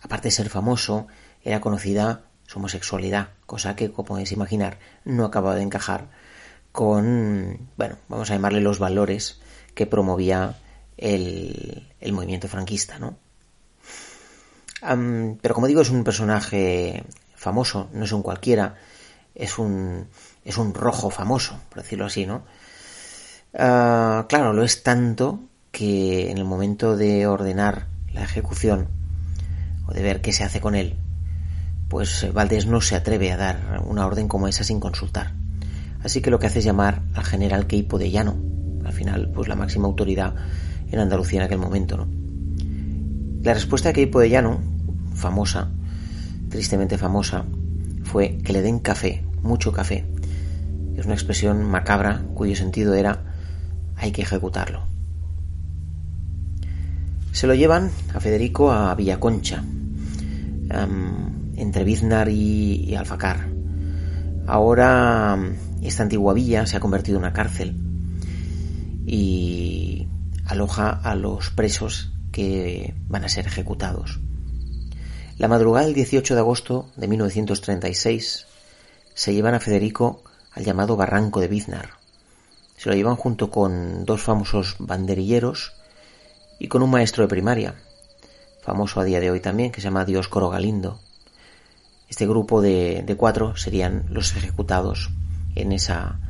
Aparte 0.00 0.28
de 0.28 0.32
ser 0.32 0.48
famoso, 0.48 1.06
era 1.42 1.60
conocida 1.60 2.22
su 2.46 2.58
homosexualidad, 2.58 3.28
cosa 3.46 3.76
que, 3.76 3.92
como 3.92 4.06
podéis 4.06 4.32
imaginar, 4.32 4.78
no 5.04 5.24
acababa 5.24 5.54
de 5.54 5.62
encajar 5.62 6.08
con, 6.72 7.68
bueno, 7.76 7.96
vamos 8.08 8.30
a 8.30 8.34
llamarle 8.34 8.60
los 8.60 8.78
valores 8.78 9.40
que 9.74 9.86
promovía 9.86 10.56
el, 10.96 11.86
movimiento 12.12 12.48
franquista, 12.48 12.98
¿no? 12.98 13.16
pero 15.42 15.54
como 15.54 15.66
digo, 15.66 15.82
es 15.82 15.90
un 15.90 16.04
personaje 16.04 17.04
famoso, 17.34 17.90
no 17.92 18.04
es 18.04 18.12
un 18.12 18.22
cualquiera, 18.22 18.76
es 19.34 19.58
un, 19.58 20.08
es 20.44 20.56
un 20.56 20.72
rojo 20.72 21.10
famoso, 21.10 21.60
por 21.68 21.82
decirlo 21.82 22.06
así, 22.06 22.24
¿no? 22.24 22.44
Ah, 23.54 24.26
claro, 24.28 24.54
lo 24.54 24.64
es 24.64 24.82
tanto 24.82 25.40
que 25.70 26.30
en 26.30 26.38
el 26.38 26.44
momento 26.44 26.96
de 26.96 27.26
ordenar 27.26 27.88
la 28.12 28.22
ejecución 28.22 28.99
de 29.92 30.02
ver 30.02 30.20
qué 30.20 30.32
se 30.32 30.44
hace 30.44 30.60
con 30.60 30.74
él, 30.74 30.96
pues 31.88 32.22
eh, 32.22 32.30
Valdés 32.30 32.66
no 32.66 32.80
se 32.80 32.94
atreve 32.94 33.32
a 33.32 33.36
dar 33.36 33.82
una 33.84 34.06
orden 34.06 34.28
como 34.28 34.48
esa 34.48 34.64
sin 34.64 34.80
consultar. 34.80 35.34
Así 36.02 36.22
que 36.22 36.30
lo 36.30 36.38
que 36.38 36.46
hace 36.46 36.60
es 36.60 36.64
llamar 36.64 37.02
al 37.14 37.24
general 37.24 37.66
Queipo 37.66 37.98
de 37.98 38.10
Llano, 38.10 38.36
al 38.84 38.92
final, 38.92 39.30
pues 39.34 39.48
la 39.48 39.56
máxima 39.56 39.86
autoridad 39.86 40.34
en 40.90 40.98
Andalucía 40.98 41.40
en 41.40 41.46
aquel 41.46 41.58
momento, 41.58 41.96
¿no? 41.96 42.08
La 43.42 43.54
respuesta 43.54 43.88
de 43.88 43.94
Queipo 43.94 44.20
de 44.20 44.30
Llano, 44.30 44.60
famosa, 45.14 45.68
tristemente 46.48 46.96
famosa, 46.96 47.44
fue 48.02 48.38
que 48.38 48.52
le 48.52 48.62
den 48.62 48.78
café, 48.78 49.24
mucho 49.42 49.72
café. 49.72 50.06
Es 50.96 51.04
una 51.04 51.14
expresión 51.14 51.64
macabra 51.64 52.22
cuyo 52.34 52.54
sentido 52.56 52.94
era 52.94 53.24
hay 53.96 54.12
que 54.12 54.22
ejecutarlo. 54.22 54.84
Se 57.32 57.46
lo 57.46 57.54
llevan 57.54 57.90
a 58.14 58.20
Federico 58.20 58.72
a 58.72 58.94
Villaconcha, 58.94 59.64
entre 60.70 61.84
Biznar 61.84 62.28
y, 62.28 62.94
Alfacar. 62.94 63.48
Ahora 64.46 65.38
esta 65.82 66.02
antigua 66.02 66.34
villa 66.34 66.66
se 66.66 66.76
ha 66.76 66.80
convertido 66.80 67.18
en 67.18 67.24
una 67.24 67.32
cárcel 67.32 67.76
y 69.06 70.08
aloja 70.46 70.90
a 70.90 71.14
los 71.14 71.50
presos 71.50 72.12
que 72.32 72.94
van 73.08 73.24
a 73.24 73.28
ser 73.28 73.46
ejecutados. 73.46 74.20
La 75.38 75.48
madrugada 75.48 75.86
del 75.86 75.94
18 75.94 76.34
de 76.34 76.40
agosto 76.40 76.90
de 76.96 77.08
1936 77.08 78.46
se 79.14 79.34
llevan 79.34 79.54
a 79.54 79.60
Federico 79.60 80.22
al 80.52 80.64
llamado 80.64 80.96
Barranco 80.96 81.40
de 81.40 81.48
Biznar. 81.48 81.90
Se 82.76 82.88
lo 82.88 82.94
llevan 82.94 83.16
junto 83.16 83.50
con 83.50 84.04
dos 84.04 84.22
famosos 84.22 84.76
banderilleros 84.78 85.72
y 86.58 86.68
con 86.68 86.82
un 86.82 86.90
maestro 86.90 87.24
de 87.24 87.28
primaria, 87.28 87.74
famoso 88.62 89.00
a 89.00 89.04
día 89.04 89.20
de 89.20 89.30
hoy 89.30 89.40
también, 89.40 89.70
que 89.70 89.80
se 89.80 89.86
llama 89.86 90.04
Dioscoro 90.04 90.50
Galindo. 90.50 91.00
Este 92.08 92.26
grupo 92.26 92.60
de, 92.60 93.14
cuatro 93.16 93.56
serían 93.56 94.04
los 94.10 94.34
ejecutados 94.36 95.10
en 95.54 95.72
esa 95.72 96.20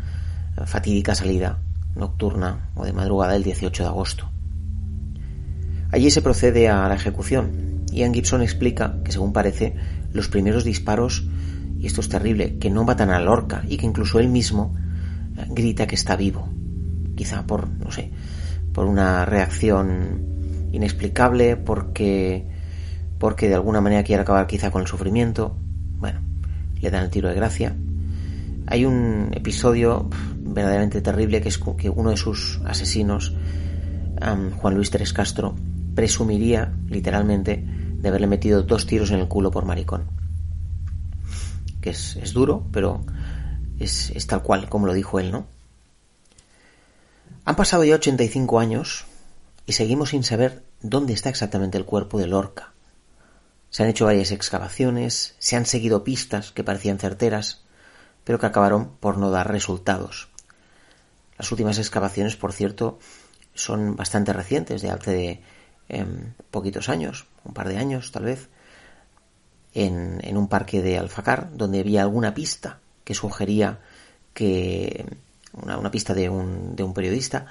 fatídica 0.67 1.15
salida 1.15 1.59
nocturna 1.95 2.71
o 2.75 2.85
de 2.85 2.93
madrugada 2.93 3.33
del 3.33 3.43
18 3.43 3.83
de 3.83 3.89
agosto. 3.89 4.31
Allí 5.91 6.11
se 6.11 6.23
procede 6.23 6.69
a 6.69 6.87
la 6.89 6.95
ejecución. 6.95 7.85
Ian 7.93 8.15
Gibson 8.15 8.43
explica 8.43 9.03
que, 9.05 9.13
según 9.13 9.33
parece, 9.33 9.75
los 10.13 10.29
primeros 10.29 10.65
disparos, 10.65 11.27
y 11.79 11.87
esto 11.87 12.01
es 12.01 12.09
terrible, 12.09 12.59
que 12.59 12.71
no 12.71 12.85
matan 12.85 13.11
a 13.11 13.19
Lorca 13.19 13.63
y 13.69 13.77
que 13.77 13.87
incluso 13.87 14.21
él 14.21 14.29
mismo 14.29 14.77
eh, 15.37 15.47
grita 15.49 15.87
que 15.87 15.97
está 15.97 16.15
vivo. 16.15 16.49
Quizá 17.17 17.47
por, 17.47 17.69
no 17.69 17.91
sé, 17.91 18.13
por 18.73 18.87
una 18.87 19.25
reacción 19.25 20.40
inexplicable, 20.73 21.57
porque, 21.57 22.47
porque 23.19 23.49
de 23.49 23.55
alguna 23.55 23.81
manera 23.81 24.03
quiere 24.03 24.23
acabar 24.23 24.47
quizá 24.47 24.71
con 24.71 24.83
el 24.83 24.89
sufrimiento. 24.89 25.57
Bueno, 25.99 26.21
le 26.81 26.91
dan 26.91 27.05
el 27.05 27.11
tiro 27.11 27.29
de 27.29 27.35
gracia. 27.35 27.77
Hay 28.67 28.85
un 28.85 29.31
episodio 29.33 30.09
verdaderamente 30.37 31.01
terrible 31.01 31.41
que 31.41 31.49
es 31.49 31.59
que 31.59 31.91
uno 31.91 32.11
de 32.11 32.17
sus 32.17 32.61
asesinos, 32.65 33.35
Juan 34.57 34.75
Luis 34.75 34.91
Teres 34.91 35.13
Castro, 35.13 35.55
presumiría 35.95 36.73
literalmente 36.89 37.65
de 37.97 38.09
haberle 38.09 38.27
metido 38.27 38.63
dos 38.63 38.87
tiros 38.87 39.11
en 39.11 39.21
el 39.21 39.29
culo 39.29 39.51
por 39.51 39.65
maricón. 39.65 40.05
Que 41.81 41.91
es, 41.91 42.17
es 42.17 42.33
duro, 42.33 42.67
pero 42.73 43.05
es, 43.79 44.11
es 44.11 44.27
tal 44.27 44.43
cual 44.43 44.69
como 44.69 44.87
lo 44.87 44.95
dijo 44.95 45.19
él, 45.19 45.33
¿no? 45.33 45.47
Han 47.45 47.57
pasado 47.57 47.85
ya 47.85 47.95
85 47.97 48.61
años 48.61 49.07
y 49.71 49.73
seguimos 49.73 50.09
sin 50.09 50.25
saber 50.25 50.65
dónde 50.83 51.13
está 51.13 51.29
exactamente 51.29 51.79
el 51.79 51.85
cuerpo 51.85 52.19
de 52.19 52.27
Lorca. 52.27 52.73
Se 53.71 53.85
han 53.85 53.89
hecho 53.89 54.05
varias 54.05 54.33
excavaciones, 54.33 55.37
se 55.39 55.55
han 55.55 55.65
seguido 55.65 56.03
pistas 56.03 56.51
que 56.51 56.65
parecían 56.65 56.99
certeras, 56.99 57.63
pero 58.25 58.41
que 58.41 58.47
acabaron 58.47 58.97
por 58.99 59.17
no 59.17 59.31
dar 59.31 59.49
resultados. 59.49 60.29
Las 61.39 61.53
últimas 61.53 61.79
excavaciones, 61.79 62.35
por 62.35 62.53
cierto, 62.53 62.99
son 63.55 63.95
bastante 63.95 64.33
recientes, 64.33 64.83
de 64.83 64.91
hace 64.91 65.13
de, 65.13 65.41
em, 65.89 66.33
poquitos 66.51 66.89
años, 66.89 67.29
un 67.45 67.55
par 67.55 67.69
de 67.69 67.79
años 67.79 68.11
tal 68.11 68.25
vez, 68.25 68.49
en, 69.73 70.19
en 70.25 70.37
un 70.37 70.49
parque 70.49 70.83
de 70.83 70.99
Alfacar, 70.99 71.49
donde 71.57 71.79
había 71.79 72.03
alguna 72.03 72.35
pista 72.35 72.81
que 73.05 73.15
sugería 73.15 73.79
que 74.35 75.07
una, 75.53 75.93
pista 75.93 76.13
de 76.13 76.29
un, 76.29 76.75
de 76.75 76.83
un 76.83 76.93
periodista 76.93 77.47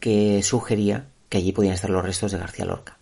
que 0.00 0.42
sugería 0.42 1.06
que 1.30 1.38
allí 1.38 1.52
podían 1.52 1.74
estar 1.74 1.88
los 1.88 2.04
restos 2.04 2.32
de 2.32 2.38
García 2.38 2.66
Lorca. 2.66 2.98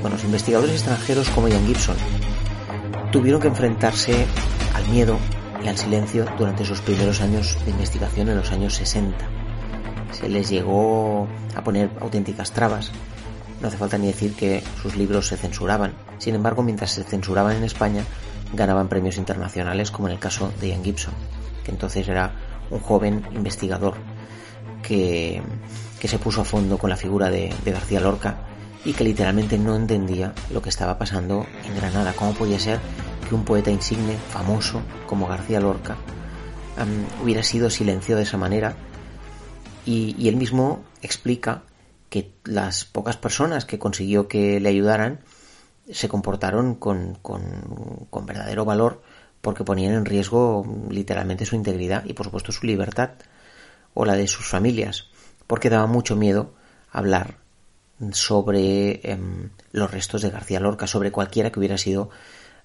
Bueno, 0.00 0.16
los 0.16 0.24
investigadores 0.24 0.72
extranjeros 0.72 1.30
como 1.30 1.46
Ian 1.46 1.64
Gibson 1.64 1.96
tuvieron 3.12 3.40
que 3.40 3.46
enfrentarse 3.46 4.26
al 4.74 4.88
miedo 4.88 5.16
y 5.64 5.68
al 5.68 5.78
silencio 5.78 6.26
durante 6.36 6.64
sus 6.64 6.80
primeros 6.80 7.20
años 7.20 7.56
de 7.64 7.70
investigación 7.70 8.28
en 8.28 8.38
los 8.38 8.50
años 8.50 8.74
60. 8.74 9.16
Se 10.10 10.28
les 10.28 10.50
llegó 10.50 11.28
a 11.54 11.62
poner 11.62 11.90
auténticas 12.00 12.50
trabas 12.50 12.90
no 13.62 13.68
hace 13.68 13.76
falta 13.76 13.96
ni 13.96 14.08
decir 14.08 14.34
que 14.34 14.62
sus 14.82 14.96
libros 14.96 15.28
se 15.28 15.36
censuraban. 15.36 15.94
Sin 16.18 16.34
embargo, 16.34 16.64
mientras 16.64 16.90
se 16.90 17.04
censuraban 17.04 17.56
en 17.56 17.62
España, 17.62 18.04
ganaban 18.52 18.88
premios 18.88 19.16
internacionales, 19.16 19.92
como 19.92 20.08
en 20.08 20.14
el 20.14 20.18
caso 20.18 20.52
de 20.60 20.68
Ian 20.68 20.82
Gibson, 20.82 21.14
que 21.64 21.70
entonces 21.70 22.08
era 22.08 22.32
un 22.70 22.80
joven 22.80 23.24
investigador 23.32 23.94
que, 24.82 25.40
que 26.00 26.08
se 26.08 26.18
puso 26.18 26.40
a 26.40 26.44
fondo 26.44 26.76
con 26.76 26.90
la 26.90 26.96
figura 26.96 27.30
de, 27.30 27.54
García 27.64 28.00
Lorca 28.00 28.48
y 28.84 28.94
que 28.94 29.04
literalmente 29.04 29.56
no 29.58 29.76
entendía 29.76 30.34
lo 30.50 30.60
que 30.60 30.68
estaba 30.68 30.98
pasando 30.98 31.46
en 31.64 31.76
Granada. 31.76 32.14
¿Cómo 32.14 32.34
podía 32.34 32.58
ser 32.58 32.80
que 33.28 33.34
un 33.36 33.44
poeta 33.44 33.70
insigne, 33.70 34.16
famoso 34.30 34.82
como 35.06 35.28
García 35.28 35.60
Lorca, 35.60 35.96
hubiera 37.22 37.44
sido 37.44 37.70
silenciado 37.70 38.18
de 38.18 38.24
esa 38.24 38.38
manera? 38.38 38.74
Y 39.86 40.28
él 40.28 40.36
mismo 40.36 40.82
explica 41.00 41.62
que 42.12 42.30
las 42.44 42.84
pocas 42.84 43.16
personas 43.16 43.64
que 43.64 43.78
consiguió 43.78 44.28
que 44.28 44.60
le 44.60 44.68
ayudaran 44.68 45.20
se 45.90 46.10
comportaron 46.10 46.74
con, 46.74 47.14
con, 47.22 48.26
verdadero 48.26 48.66
valor 48.66 49.02
porque 49.40 49.64
ponían 49.64 49.94
en 49.94 50.04
riesgo 50.04 50.62
literalmente 50.90 51.46
su 51.46 51.56
integridad 51.56 52.04
y 52.04 52.12
por 52.12 52.26
supuesto 52.26 52.52
su 52.52 52.66
libertad 52.66 53.12
o 53.94 54.04
la 54.04 54.14
de 54.14 54.28
sus 54.28 54.46
familias 54.46 55.06
porque 55.46 55.70
daba 55.70 55.86
mucho 55.86 56.14
miedo 56.14 56.52
hablar 56.90 57.38
sobre 58.10 59.00
em, 59.10 59.48
los 59.72 59.90
restos 59.90 60.20
de 60.20 60.28
García 60.28 60.60
Lorca, 60.60 60.86
sobre 60.86 61.12
cualquiera 61.12 61.50
que 61.50 61.60
hubiera 61.60 61.78
sido 61.78 62.10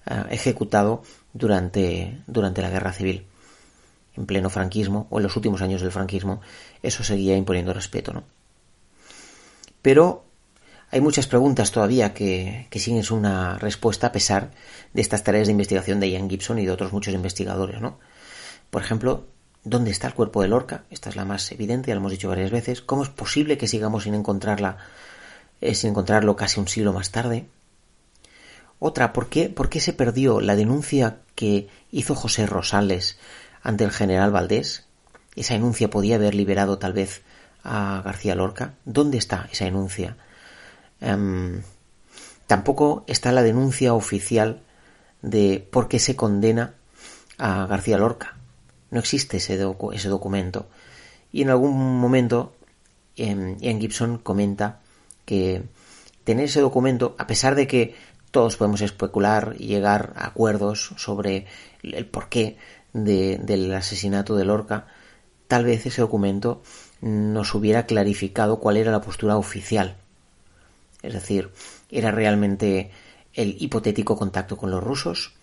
eh, 0.04 0.24
ejecutado 0.28 1.02
durante, 1.32 2.20
durante 2.26 2.60
la 2.60 2.68
guerra 2.68 2.92
civil. 2.92 3.24
En 4.14 4.26
pleno 4.26 4.50
franquismo 4.50 5.06
o 5.08 5.18
en 5.18 5.22
los 5.22 5.36
últimos 5.36 5.62
años 5.62 5.80
del 5.80 5.92
franquismo, 5.92 6.42
eso 6.82 7.02
seguía 7.02 7.34
imponiendo 7.34 7.72
respeto, 7.72 8.12
¿no? 8.12 8.24
Pero 9.82 10.24
hay 10.90 11.00
muchas 11.00 11.26
preguntas 11.26 11.70
todavía 11.70 12.14
que, 12.14 12.66
que 12.70 12.78
siguen 12.78 13.04
una 13.10 13.58
respuesta 13.58 14.08
a 14.08 14.12
pesar 14.12 14.50
de 14.92 15.02
estas 15.02 15.22
tareas 15.22 15.46
de 15.46 15.52
investigación 15.52 16.00
de 16.00 16.10
Ian 16.10 16.28
Gibson 16.28 16.58
y 16.58 16.66
de 16.66 16.72
otros 16.72 16.92
muchos 16.92 17.14
investigadores, 17.14 17.80
¿no? 17.80 17.98
Por 18.70 18.82
ejemplo, 18.82 19.26
¿dónde 19.64 19.90
está 19.90 20.08
el 20.08 20.14
cuerpo 20.14 20.42
de 20.42 20.48
Lorca? 20.48 20.84
Esta 20.90 21.08
es 21.08 21.16
la 21.16 21.24
más 21.24 21.50
evidente, 21.52 21.88
ya 21.88 21.94
lo 21.94 22.00
hemos 22.00 22.12
dicho 22.12 22.28
varias 22.28 22.50
veces. 22.50 22.82
¿Cómo 22.82 23.02
es 23.02 23.08
posible 23.08 23.58
que 23.58 23.68
sigamos 23.68 24.04
sin 24.04 24.14
encontrarla 24.14 24.78
eh, 25.60 25.74
sin 25.74 25.90
encontrarlo 25.90 26.36
casi 26.36 26.60
un 26.60 26.68
siglo 26.68 26.92
más 26.92 27.10
tarde. 27.10 27.46
Otra, 28.78 29.12
¿por 29.12 29.28
qué, 29.28 29.48
¿por 29.48 29.68
qué 29.68 29.80
se 29.80 29.92
perdió 29.92 30.40
la 30.40 30.54
denuncia 30.54 31.18
que 31.34 31.68
hizo 31.90 32.14
José 32.14 32.46
Rosales 32.46 33.18
ante 33.62 33.84
el 33.84 33.90
general 33.90 34.30
Valdés? 34.30 34.86
Esa 35.34 35.54
denuncia 35.54 35.90
podía 35.90 36.14
haber 36.14 36.34
liberado 36.34 36.78
tal 36.78 36.92
vez 36.92 37.22
a 37.62 38.02
García 38.04 38.34
Lorca. 38.34 38.74
¿Dónde 38.84 39.18
está 39.18 39.48
esa 39.52 39.64
denuncia? 39.64 40.16
Em, 41.00 41.62
tampoco 42.46 43.04
está 43.06 43.32
la 43.32 43.42
denuncia 43.42 43.94
oficial 43.94 44.62
de 45.22 45.66
por 45.70 45.88
qué 45.88 45.98
se 45.98 46.16
condena 46.16 46.74
a 47.38 47.66
García 47.66 47.98
Lorca. 47.98 48.36
No 48.90 49.00
existe 49.00 49.36
ese, 49.36 49.58
ese 49.92 50.08
documento. 50.08 50.68
Y 51.32 51.42
en 51.42 51.50
algún 51.50 52.00
momento 52.00 52.54
em, 53.16 53.58
Ian 53.58 53.80
Gibson 53.80 54.18
comenta 54.18 54.80
que 55.24 55.62
tener 56.24 56.46
ese 56.46 56.60
documento, 56.60 57.14
a 57.18 57.26
pesar 57.26 57.54
de 57.54 57.66
que 57.66 57.94
todos 58.30 58.56
podemos 58.56 58.80
especular 58.80 59.54
y 59.58 59.66
llegar 59.66 60.12
a 60.16 60.26
acuerdos 60.26 60.92
sobre 60.96 61.46
el 61.82 62.06
porqué 62.06 62.56
del 62.92 63.74
asesinato 63.74 64.36
de 64.36 64.44
Lorca, 64.44 64.86
tal 65.46 65.64
vez 65.64 65.86
ese 65.86 66.00
documento 66.00 66.62
nos 67.00 67.54
hubiera 67.54 67.86
clarificado 67.86 68.58
cuál 68.58 68.76
era 68.76 68.92
la 68.92 69.00
postura 69.00 69.36
oficial. 69.36 69.96
Es 71.02 71.12
decir, 71.12 71.50
¿era 71.90 72.10
realmente 72.10 72.90
el 73.34 73.56
hipotético 73.60 74.16
contacto 74.16 74.56
con 74.56 74.70
los 74.70 74.82
rusos? 74.82 75.34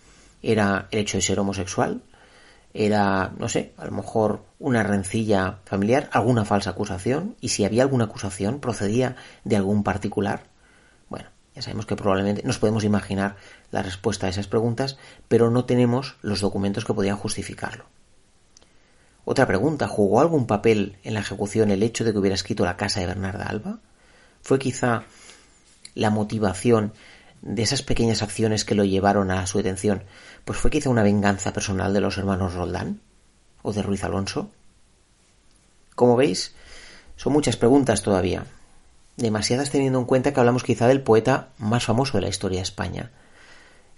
¿Era 0.42 0.88
el 0.90 1.00
hecho 1.00 1.16
de 1.16 1.22
ser 1.22 1.40
homosexual? 1.40 2.02
¿Era, 2.74 3.32
no 3.38 3.48
sé, 3.48 3.72
a 3.78 3.86
lo 3.86 3.92
mejor 3.92 4.44
una 4.58 4.82
rencilla 4.82 5.60
familiar, 5.64 6.10
alguna 6.12 6.44
falsa 6.44 6.70
acusación? 6.70 7.36
Y 7.40 7.48
si 7.48 7.64
había 7.64 7.82
alguna 7.82 8.04
acusación, 8.04 8.60
¿procedía 8.60 9.16
de 9.44 9.56
algún 9.56 9.82
particular? 9.82 10.44
Bueno, 11.08 11.30
ya 11.54 11.62
sabemos 11.62 11.86
que 11.86 11.96
probablemente 11.96 12.42
nos 12.42 12.58
podemos 12.58 12.84
imaginar 12.84 13.36
la 13.70 13.82
respuesta 13.82 14.26
a 14.26 14.30
esas 14.30 14.46
preguntas, 14.46 14.98
pero 15.26 15.50
no 15.50 15.64
tenemos 15.64 16.16
los 16.20 16.42
documentos 16.42 16.84
que 16.84 16.92
podían 16.92 17.16
justificarlo. 17.16 17.86
Otra 19.28 19.44
pregunta, 19.48 19.88
¿jugó 19.88 20.20
algún 20.20 20.46
papel 20.46 20.98
en 21.02 21.14
la 21.14 21.20
ejecución 21.20 21.72
el 21.72 21.82
hecho 21.82 22.04
de 22.04 22.12
que 22.12 22.18
hubiera 22.18 22.36
escrito 22.36 22.64
la 22.64 22.76
casa 22.76 23.00
de 23.00 23.06
Bernarda 23.06 23.46
Alba? 23.46 23.80
¿Fue 24.40 24.60
quizá 24.60 25.02
la 25.96 26.10
motivación 26.10 26.92
de 27.42 27.64
esas 27.64 27.82
pequeñas 27.82 28.22
acciones 28.22 28.64
que 28.64 28.76
lo 28.76 28.84
llevaron 28.84 29.32
a 29.32 29.44
su 29.48 29.58
detención? 29.58 30.04
Pues 30.44 30.60
fue 30.60 30.70
quizá 30.70 30.90
una 30.90 31.02
venganza 31.02 31.52
personal 31.52 31.92
de 31.92 32.00
los 32.00 32.16
hermanos 32.18 32.54
Roldán 32.54 33.00
o 33.62 33.72
de 33.72 33.82
Ruiz 33.82 34.04
Alonso. 34.04 34.48
Como 35.96 36.14
veis, 36.14 36.54
son 37.16 37.32
muchas 37.32 37.56
preguntas 37.56 38.02
todavía, 38.02 38.46
demasiadas 39.16 39.70
teniendo 39.70 39.98
en 39.98 40.04
cuenta 40.04 40.32
que 40.32 40.38
hablamos 40.38 40.62
quizá 40.62 40.86
del 40.86 41.02
poeta 41.02 41.48
más 41.58 41.84
famoso 41.84 42.16
de 42.16 42.22
la 42.22 42.28
historia 42.28 42.58
de 42.58 42.62
España. 42.62 43.10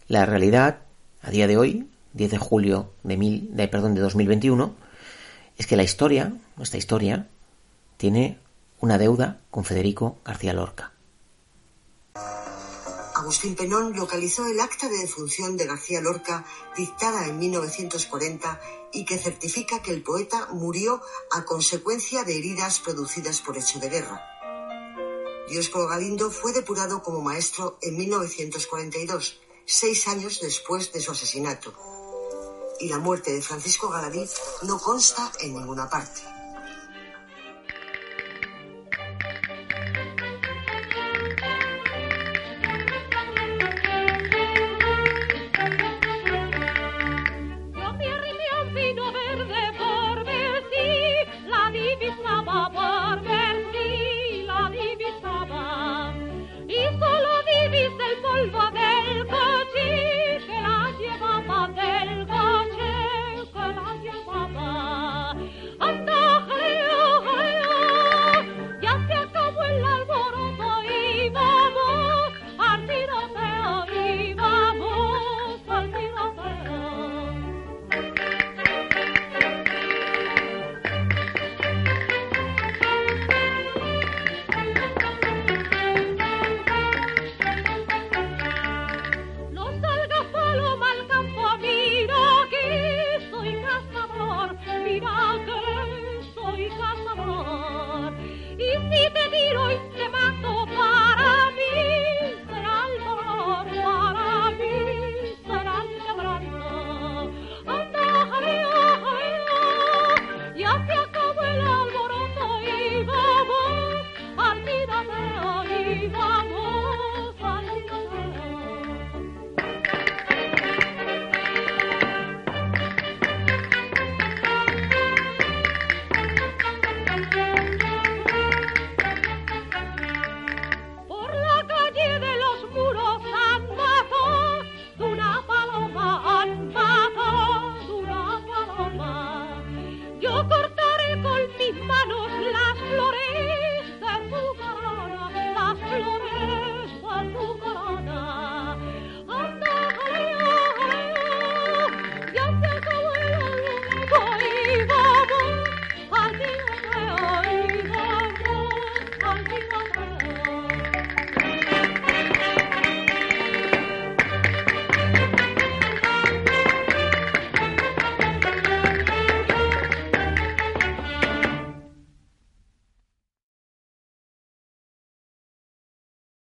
La 0.07 0.25
realidad, 0.25 0.79
a 1.21 1.31
día 1.31 1.47
de 1.47 1.59
hoy, 1.59 1.87
10 2.15 2.31
de 2.31 2.39
julio 2.39 2.95
de, 3.03 3.19
mil, 3.19 3.55
de, 3.55 3.69
perdón, 3.69 3.95
de 3.95 4.01
2021, 4.01 4.88
es 5.59 5.67
que 5.67 5.77
la 5.77 5.83
historia, 5.83 6.33
nuestra 6.57 6.79
historia, 6.79 7.29
tiene 7.97 8.39
una 8.81 8.97
deuda 8.97 9.41
con 9.51 9.65
Federico 9.65 10.19
García 10.25 10.55
Lorca. 10.55 10.93
Agustín 13.17 13.57
Penón 13.57 13.95
localizó 13.97 14.47
el 14.47 14.61
acta 14.61 14.89
de 14.89 14.99
defunción 14.99 15.57
de 15.57 15.67
García 15.67 16.01
Lorca 16.01 16.47
dictada 16.77 17.27
en 17.27 17.39
1940 17.41 18.61
y 18.93 19.05
que 19.05 19.19
certifica 19.19 19.83
que 19.83 19.91
el 19.91 20.03
poeta 20.03 20.49
murió 20.53 21.03
a 21.33 21.45
consecuencia 21.45 22.23
de 22.23 22.39
heridas 22.39 22.79
producidas 22.79 23.43
por 23.43 23.59
hecho 23.59 23.81
de 23.81 23.91
guerra. 23.91 24.25
Dioscoro 25.49 25.89
Galindo 25.89 26.31
fue 26.31 26.53
depurado 26.53 27.03
como 27.03 27.21
maestro 27.21 27.79
en 27.83 27.97
1942, 27.99 29.41
seis 29.67 30.07
años 30.07 30.39
después 30.41 30.93
de 30.93 31.01
su 31.01 31.11
asesinato 31.11 31.75
y 32.81 32.89
la 32.89 32.99
muerte 32.99 33.33
de 33.33 33.43
Francisco 33.43 33.89
Galadí 33.89 34.29
no 34.63 34.79
consta 34.79 35.31
en 35.41 35.55
ninguna 35.55 35.89
parte. 35.89 36.38